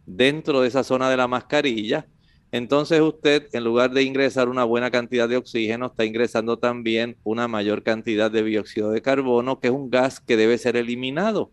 [0.06, 2.08] dentro de esa zona de la mascarilla.
[2.52, 7.48] Entonces usted, en lugar de ingresar una buena cantidad de oxígeno, está ingresando también una
[7.48, 11.52] mayor cantidad de dióxido de carbono, que es un gas que debe ser eliminado.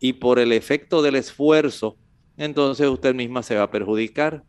[0.00, 1.96] Y por el efecto del esfuerzo,
[2.36, 4.44] entonces usted misma se va a perjudicar.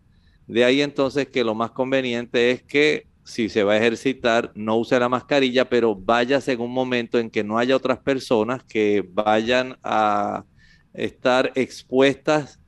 [0.47, 4.77] De ahí entonces que lo más conveniente es que si se va a ejercitar, no
[4.77, 9.03] use la mascarilla, pero váyase en un momento en que no haya otras personas que
[9.07, 10.45] vayan a
[10.93, 12.59] estar expuestas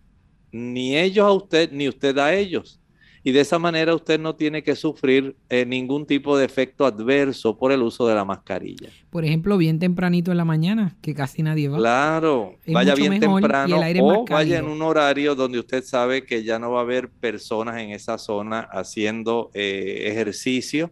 [0.51, 2.82] ni ellos a usted ni usted a ellos
[3.28, 7.57] y de esa manera usted no tiene que sufrir eh, ningún tipo de efecto adverso
[7.57, 8.89] por el uso de la mascarilla.
[9.09, 11.78] Por ejemplo, bien tempranito en la mañana, que casi nadie va.
[11.78, 16.71] Claro, vaya bien temprano o vaya en un horario donde usted sabe que ya no
[16.71, 20.89] va a haber personas en esa zona haciendo eh, ejercicio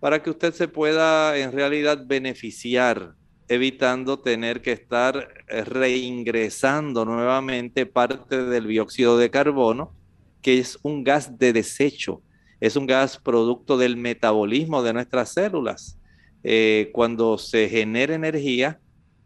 [0.00, 3.14] para que usted se pueda en realidad beneficiar
[3.48, 10.03] evitando tener que estar eh, reingresando nuevamente parte del dióxido de carbono
[10.44, 12.22] que es un gas de desecho,
[12.60, 15.98] es un gas producto del metabolismo de nuestras células.
[16.42, 18.78] Eh, cuando se genera energía,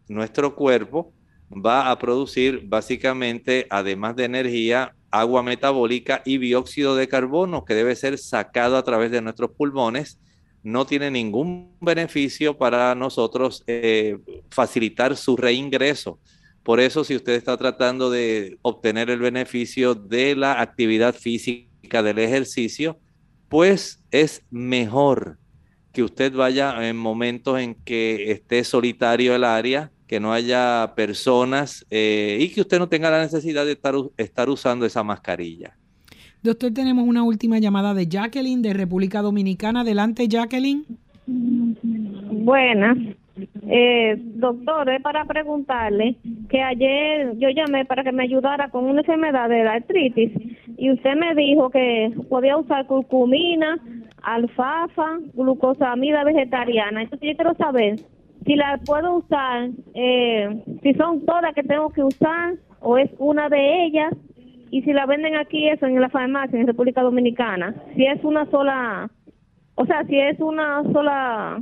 [0.07, 1.13] nuestro cuerpo
[1.51, 7.97] va a producir básicamente, además de energía, agua metabólica y dióxido de carbono que debe
[7.97, 10.21] ser sacado a través de nuestros pulmones.
[10.63, 16.17] No tiene ningún beneficio para nosotros eh, facilitar su reingreso
[16.63, 21.69] por eso, si usted está tratando de obtener el beneficio de la actividad física,
[22.03, 22.99] del ejercicio,
[23.47, 25.39] pues es mejor
[25.91, 31.85] que usted vaya en momentos en que esté solitario el área, que no haya personas
[31.89, 35.75] eh, y que usted no tenga la necesidad de estar, estar usando esa mascarilla.
[36.41, 39.81] Doctor, tenemos una última llamada de Jacqueline de República Dominicana.
[39.81, 40.85] Adelante, Jacqueline.
[41.25, 42.97] Buenas.
[43.67, 46.15] Eh, doctor, es para preguntarle
[46.49, 50.31] que ayer yo llamé para que me ayudara con una enfermedad de la artritis
[50.77, 53.77] y usted me dijo que podía usar curcumina,
[54.23, 57.03] alfafa, glucosamida vegetariana.
[57.03, 57.99] Entonces yo quiero saber
[58.45, 63.47] si la puedo usar, eh, si son todas que tengo que usar o es una
[63.49, 64.13] de ellas
[64.71, 68.45] y si la venden aquí eso en la farmacia en República Dominicana, si es una
[68.49, 69.09] sola,
[69.75, 71.61] o sea, si es una sola,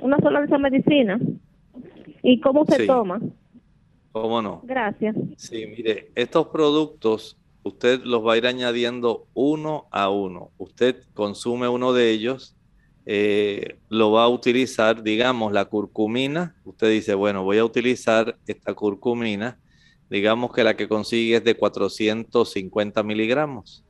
[0.00, 1.18] una sola de esa medicina
[2.22, 2.86] y cómo se Sí.
[2.86, 3.20] toma.
[4.22, 4.62] ¿Cómo no?
[4.64, 5.14] Gracias.
[5.36, 10.52] Sí, mire, estos productos usted los va a ir añadiendo uno a uno.
[10.56, 12.56] Usted consume uno de ellos,
[13.04, 16.56] eh, lo va a utilizar, digamos, la curcumina.
[16.64, 19.58] Usted dice, bueno, voy a utilizar esta curcumina.
[20.08, 23.84] Digamos que la que consigue es de 450 miligramos.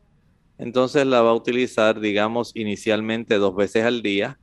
[0.59, 4.41] Entonces la va a utilizar, digamos, inicialmente dos veces al día.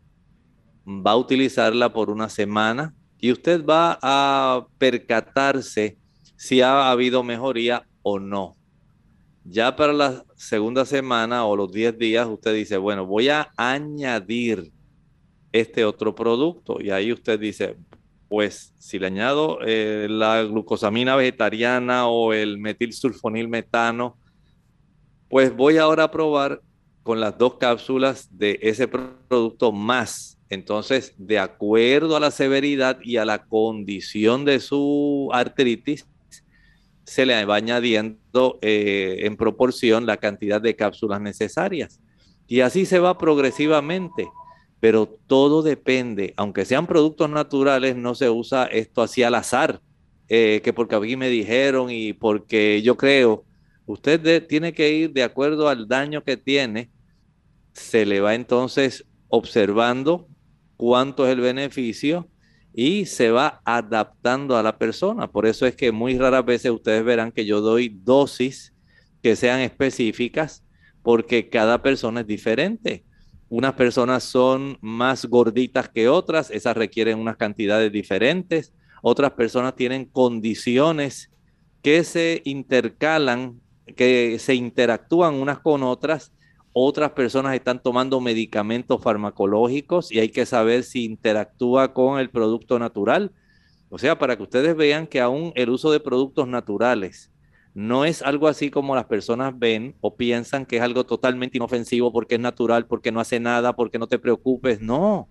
[0.87, 2.93] Va a utilizarla por una semana
[3.23, 5.97] y usted va a percatarse
[6.35, 8.57] si ha habido mejoría o no.
[9.45, 14.73] Ya para la segunda semana o los 10 días, usted dice, bueno, voy a añadir
[15.53, 16.81] este otro producto.
[16.81, 17.77] Y ahí usted dice,
[18.27, 24.17] pues si le añado eh, la glucosamina vegetariana o el metilsulfonil metano,
[25.29, 26.61] pues voy ahora a probar
[27.03, 30.32] con las dos cápsulas de ese producto más.
[30.53, 36.07] Entonces, de acuerdo a la severidad y a la condición de su artritis,
[37.03, 41.99] se le va añadiendo eh, en proporción la cantidad de cápsulas necesarias.
[42.47, 44.27] Y así se va progresivamente.
[44.79, 49.79] Pero todo depende, aunque sean productos naturales, no se usa esto así al azar,
[50.27, 53.45] eh, que porque aquí me dijeron y porque yo creo.
[53.85, 56.89] Usted tiene que ir de acuerdo al daño que tiene,
[57.71, 60.27] se le va entonces observando
[60.77, 62.27] cuánto es el beneficio
[62.73, 65.31] y se va adaptando a la persona.
[65.31, 68.73] Por eso es que muy raras veces ustedes verán que yo doy dosis
[69.21, 70.63] que sean específicas
[71.01, 73.05] porque cada persona es diferente.
[73.49, 78.73] Unas personas son más gorditas que otras, esas requieren unas cantidades diferentes.
[79.03, 81.29] Otras personas tienen condiciones
[81.83, 83.61] que se intercalan,
[83.95, 86.33] que se interactúan unas con otras.
[86.73, 92.79] Otras personas están tomando medicamentos farmacológicos y hay que saber si interactúa con el producto
[92.79, 93.31] natural.
[93.89, 97.31] O sea, para que ustedes vean que aún el uso de productos naturales
[97.75, 102.11] no es algo así como las personas ven o piensan que es algo totalmente inofensivo
[102.11, 104.81] porque es natural, porque no hace nada, porque no te preocupes.
[104.81, 105.29] No,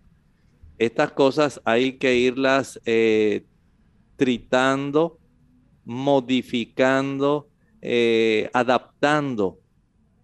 [0.78, 3.47] estas cosas hay que irlas eh,
[4.16, 5.18] tritando,
[5.84, 7.49] modificando,
[7.80, 9.62] eh, adaptando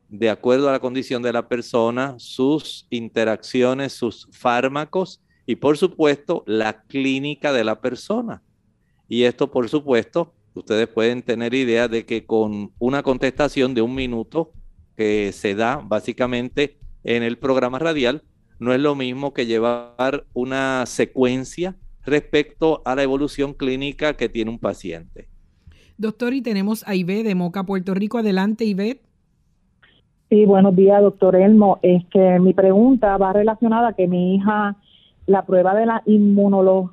[0.09, 6.45] de acuerdo a la condición de la persona, sus interacciones, sus fármacos y por supuesto
[6.47, 8.43] la clínica de la persona.
[9.09, 13.95] Y esto por supuesto, ustedes pueden tener idea de que con una contestación de un
[13.95, 14.53] minuto
[14.97, 18.25] que se da básicamente en el programa radial,
[18.59, 24.51] no es lo mismo que llevar una secuencia respecto a la evolución clínica que tiene
[24.51, 25.29] un paciente.
[25.97, 28.19] Doctor, y tenemos a Ivette de Moca, Puerto Rico.
[28.19, 29.08] Adelante, Ivette.
[30.29, 31.79] Sí, buenos días, doctor Elmo.
[31.81, 34.77] Es que mi pregunta va relacionada a que mi hija,
[35.27, 36.93] la prueba de la inmunolo,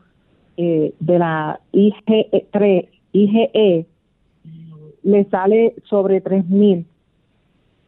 [0.56, 3.86] eh, de la IgE3, IgE,
[5.04, 6.86] le sale sobre 3000.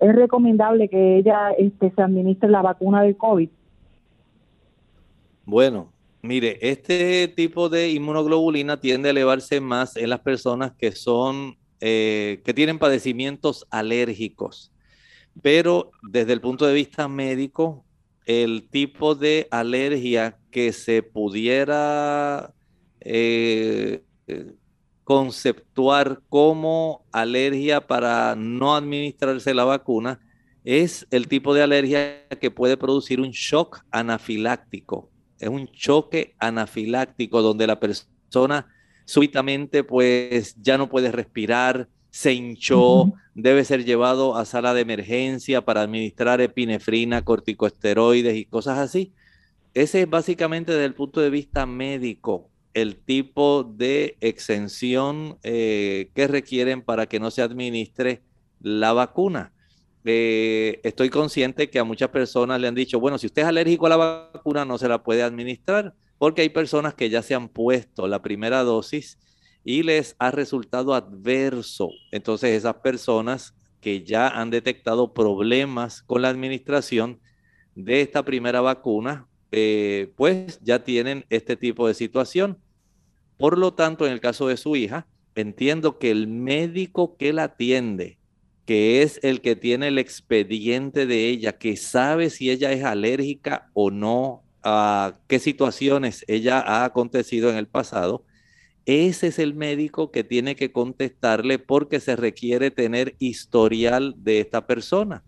[0.01, 3.49] Es recomendable que ella este, se administre la vacuna del COVID.
[5.45, 11.55] Bueno, mire, este tipo de inmunoglobulina tiende a elevarse más en las personas que son,
[11.79, 14.73] eh, que tienen padecimientos alérgicos.
[15.41, 17.85] Pero desde el punto de vista médico,
[18.25, 22.53] el tipo de alergia que se pudiera
[22.99, 24.03] eh,
[25.03, 30.19] conceptuar como alergia para no administrarse la vacuna
[30.65, 35.09] es el tipo de alergia que puede producir un shock anafiláctico.
[35.39, 38.67] Es un choque anafiláctico donde la persona
[39.05, 45.64] súbitamente pues ya no puede respirar, se hinchó, debe ser llevado a sala de emergencia
[45.64, 49.14] para administrar epinefrina, corticosteroides y cosas así.
[49.74, 56.28] Ese es básicamente desde el punto de vista médico el tipo de exención eh, que
[56.28, 58.22] requieren para que no se administre
[58.62, 59.51] la vacuna.
[60.05, 63.88] Eh, estoy consciente que a muchas personas le han dicho, bueno, si usted es alérgico
[63.88, 67.49] a la vacuna no se la puede administrar, porque hay personas que ya se han
[67.49, 69.18] puesto la primera dosis
[69.68, 71.89] y les ha resultado adverso.
[72.11, 77.20] Entonces esas personas que ya han detectado problemas con la administración
[77.76, 82.59] de esta primera vacuna, eh, pues ya tienen este tipo de situación.
[83.36, 85.05] Por lo tanto, en el caso de su hija,
[85.36, 88.20] entiendo que el médico que la atiende,
[88.65, 93.70] que es el que tiene el expediente de ella, que sabe si ella es alérgica
[93.74, 98.24] o no, a qué situaciones ella ha acontecido en el pasado,
[98.88, 104.65] ese es el médico que tiene que contestarle porque se requiere tener historial de esta
[104.65, 105.25] persona.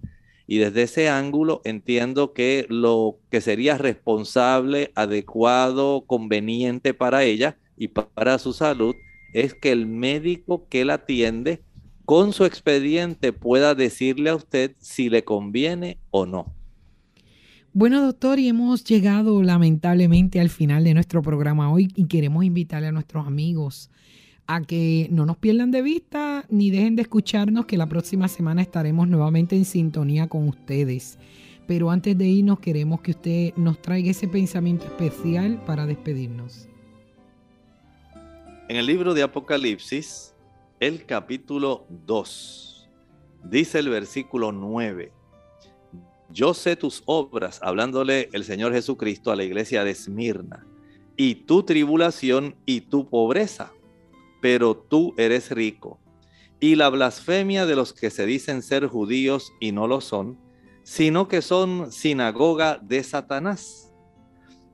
[0.48, 7.90] Y desde ese ángulo entiendo que lo que sería responsable, adecuado, conveniente para ella y
[7.90, 8.96] para su salud
[9.34, 11.62] es que el médico que la atiende
[12.06, 16.56] con su expediente pueda decirle a usted si le conviene o no.
[17.72, 22.88] Bueno, doctor, y hemos llegado lamentablemente al final de nuestro programa hoy y queremos invitarle
[22.88, 23.92] a nuestros amigos
[24.48, 28.64] a que no nos pierdan de vista ni dejen de escucharnos, que la próxima semana
[28.64, 31.20] estaremos nuevamente en sintonía con ustedes.
[31.68, 36.68] Pero antes de irnos, queremos que usted nos traiga ese pensamiento especial para despedirnos.
[38.68, 40.34] En el libro de Apocalipsis,
[40.80, 42.90] el capítulo 2,
[43.44, 45.19] dice el versículo 9,
[46.32, 50.66] yo sé tus obras, hablándole el Señor Jesucristo a la iglesia de Esmirna,
[51.18, 53.74] y tu tribulación y tu pobreza
[54.42, 56.00] pero tú eres rico.
[56.60, 60.38] Y la blasfemia de los que se dicen ser judíos y no lo son,
[60.84, 63.94] sino que son sinagoga de Satanás.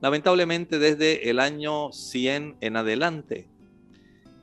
[0.00, 3.48] Lamentablemente desde el año 100 en adelante,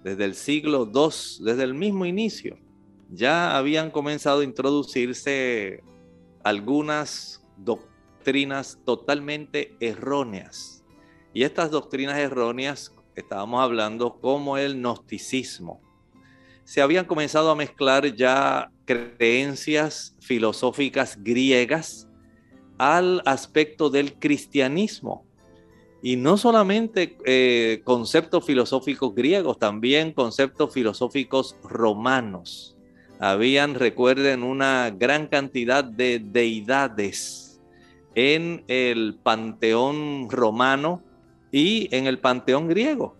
[0.03, 2.57] desde el siglo II, desde el mismo inicio,
[3.09, 5.83] ya habían comenzado a introducirse
[6.43, 10.83] algunas doctrinas totalmente erróneas.
[11.33, 15.81] Y estas doctrinas erróneas estábamos hablando como el gnosticismo.
[16.63, 22.07] Se habían comenzado a mezclar ya creencias filosóficas griegas
[22.77, 25.25] al aspecto del cristianismo.
[26.01, 32.72] Y no solamente eh, conceptos filosóficos griegos, también conceptos filosóficos romanos.
[33.19, 37.61] Habían, recuerden, una gran cantidad de deidades
[38.15, 41.01] en el panteón romano
[41.51, 43.15] y en el panteón griego.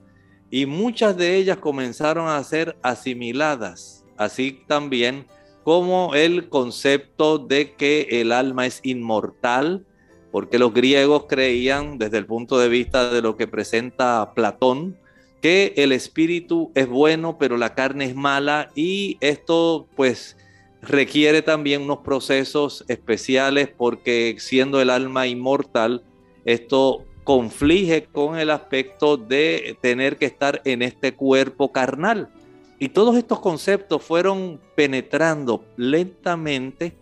[0.49, 5.25] Y muchas de ellas comenzaron a ser asimiladas, así también
[5.63, 9.85] como el concepto de que el alma es inmortal,
[10.31, 14.97] porque los griegos creían desde el punto de vista de lo que presenta Platón,
[15.43, 20.37] que el espíritu es bueno, pero la carne es mala y esto pues
[20.81, 26.01] requiere también unos procesos especiales porque siendo el alma inmortal,
[26.45, 32.29] esto conflige con el aspecto de tener que estar en este cuerpo carnal.
[32.79, 36.95] Y todos estos conceptos fueron penetrando lentamente,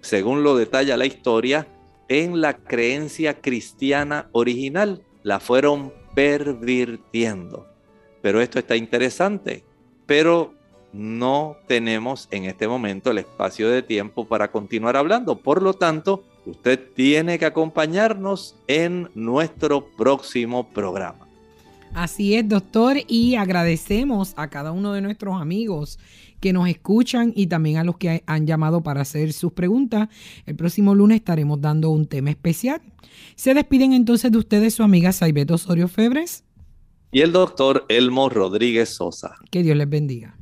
[0.00, 1.68] según lo detalla la historia,
[2.08, 5.04] en la creencia cristiana original.
[5.22, 7.73] La fueron pervirtiendo.
[8.24, 9.64] Pero esto está interesante.
[10.06, 10.54] Pero
[10.94, 15.36] no tenemos en este momento el espacio de tiempo para continuar hablando.
[15.36, 21.28] Por lo tanto, usted tiene que acompañarnos en nuestro próximo programa.
[21.92, 25.98] Así es, doctor, y agradecemos a cada uno de nuestros amigos
[26.40, 30.08] que nos escuchan y también a los que han llamado para hacer sus preguntas.
[30.46, 32.80] El próximo lunes estaremos dando un tema especial.
[33.36, 36.44] Se despiden entonces de ustedes su amiga Saibeto Osorio Febres.
[37.14, 39.36] Y el doctor Elmo Rodríguez Sosa.
[39.52, 40.36] Que Dios les bendiga.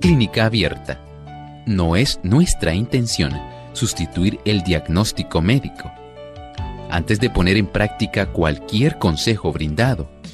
[0.00, 0.98] Clínica Abierta.
[1.66, 3.32] No es nuestra intención
[3.74, 5.92] sustituir el diagnóstico médico.
[6.88, 10.08] Antes de poner en práctica cualquier consejo brindado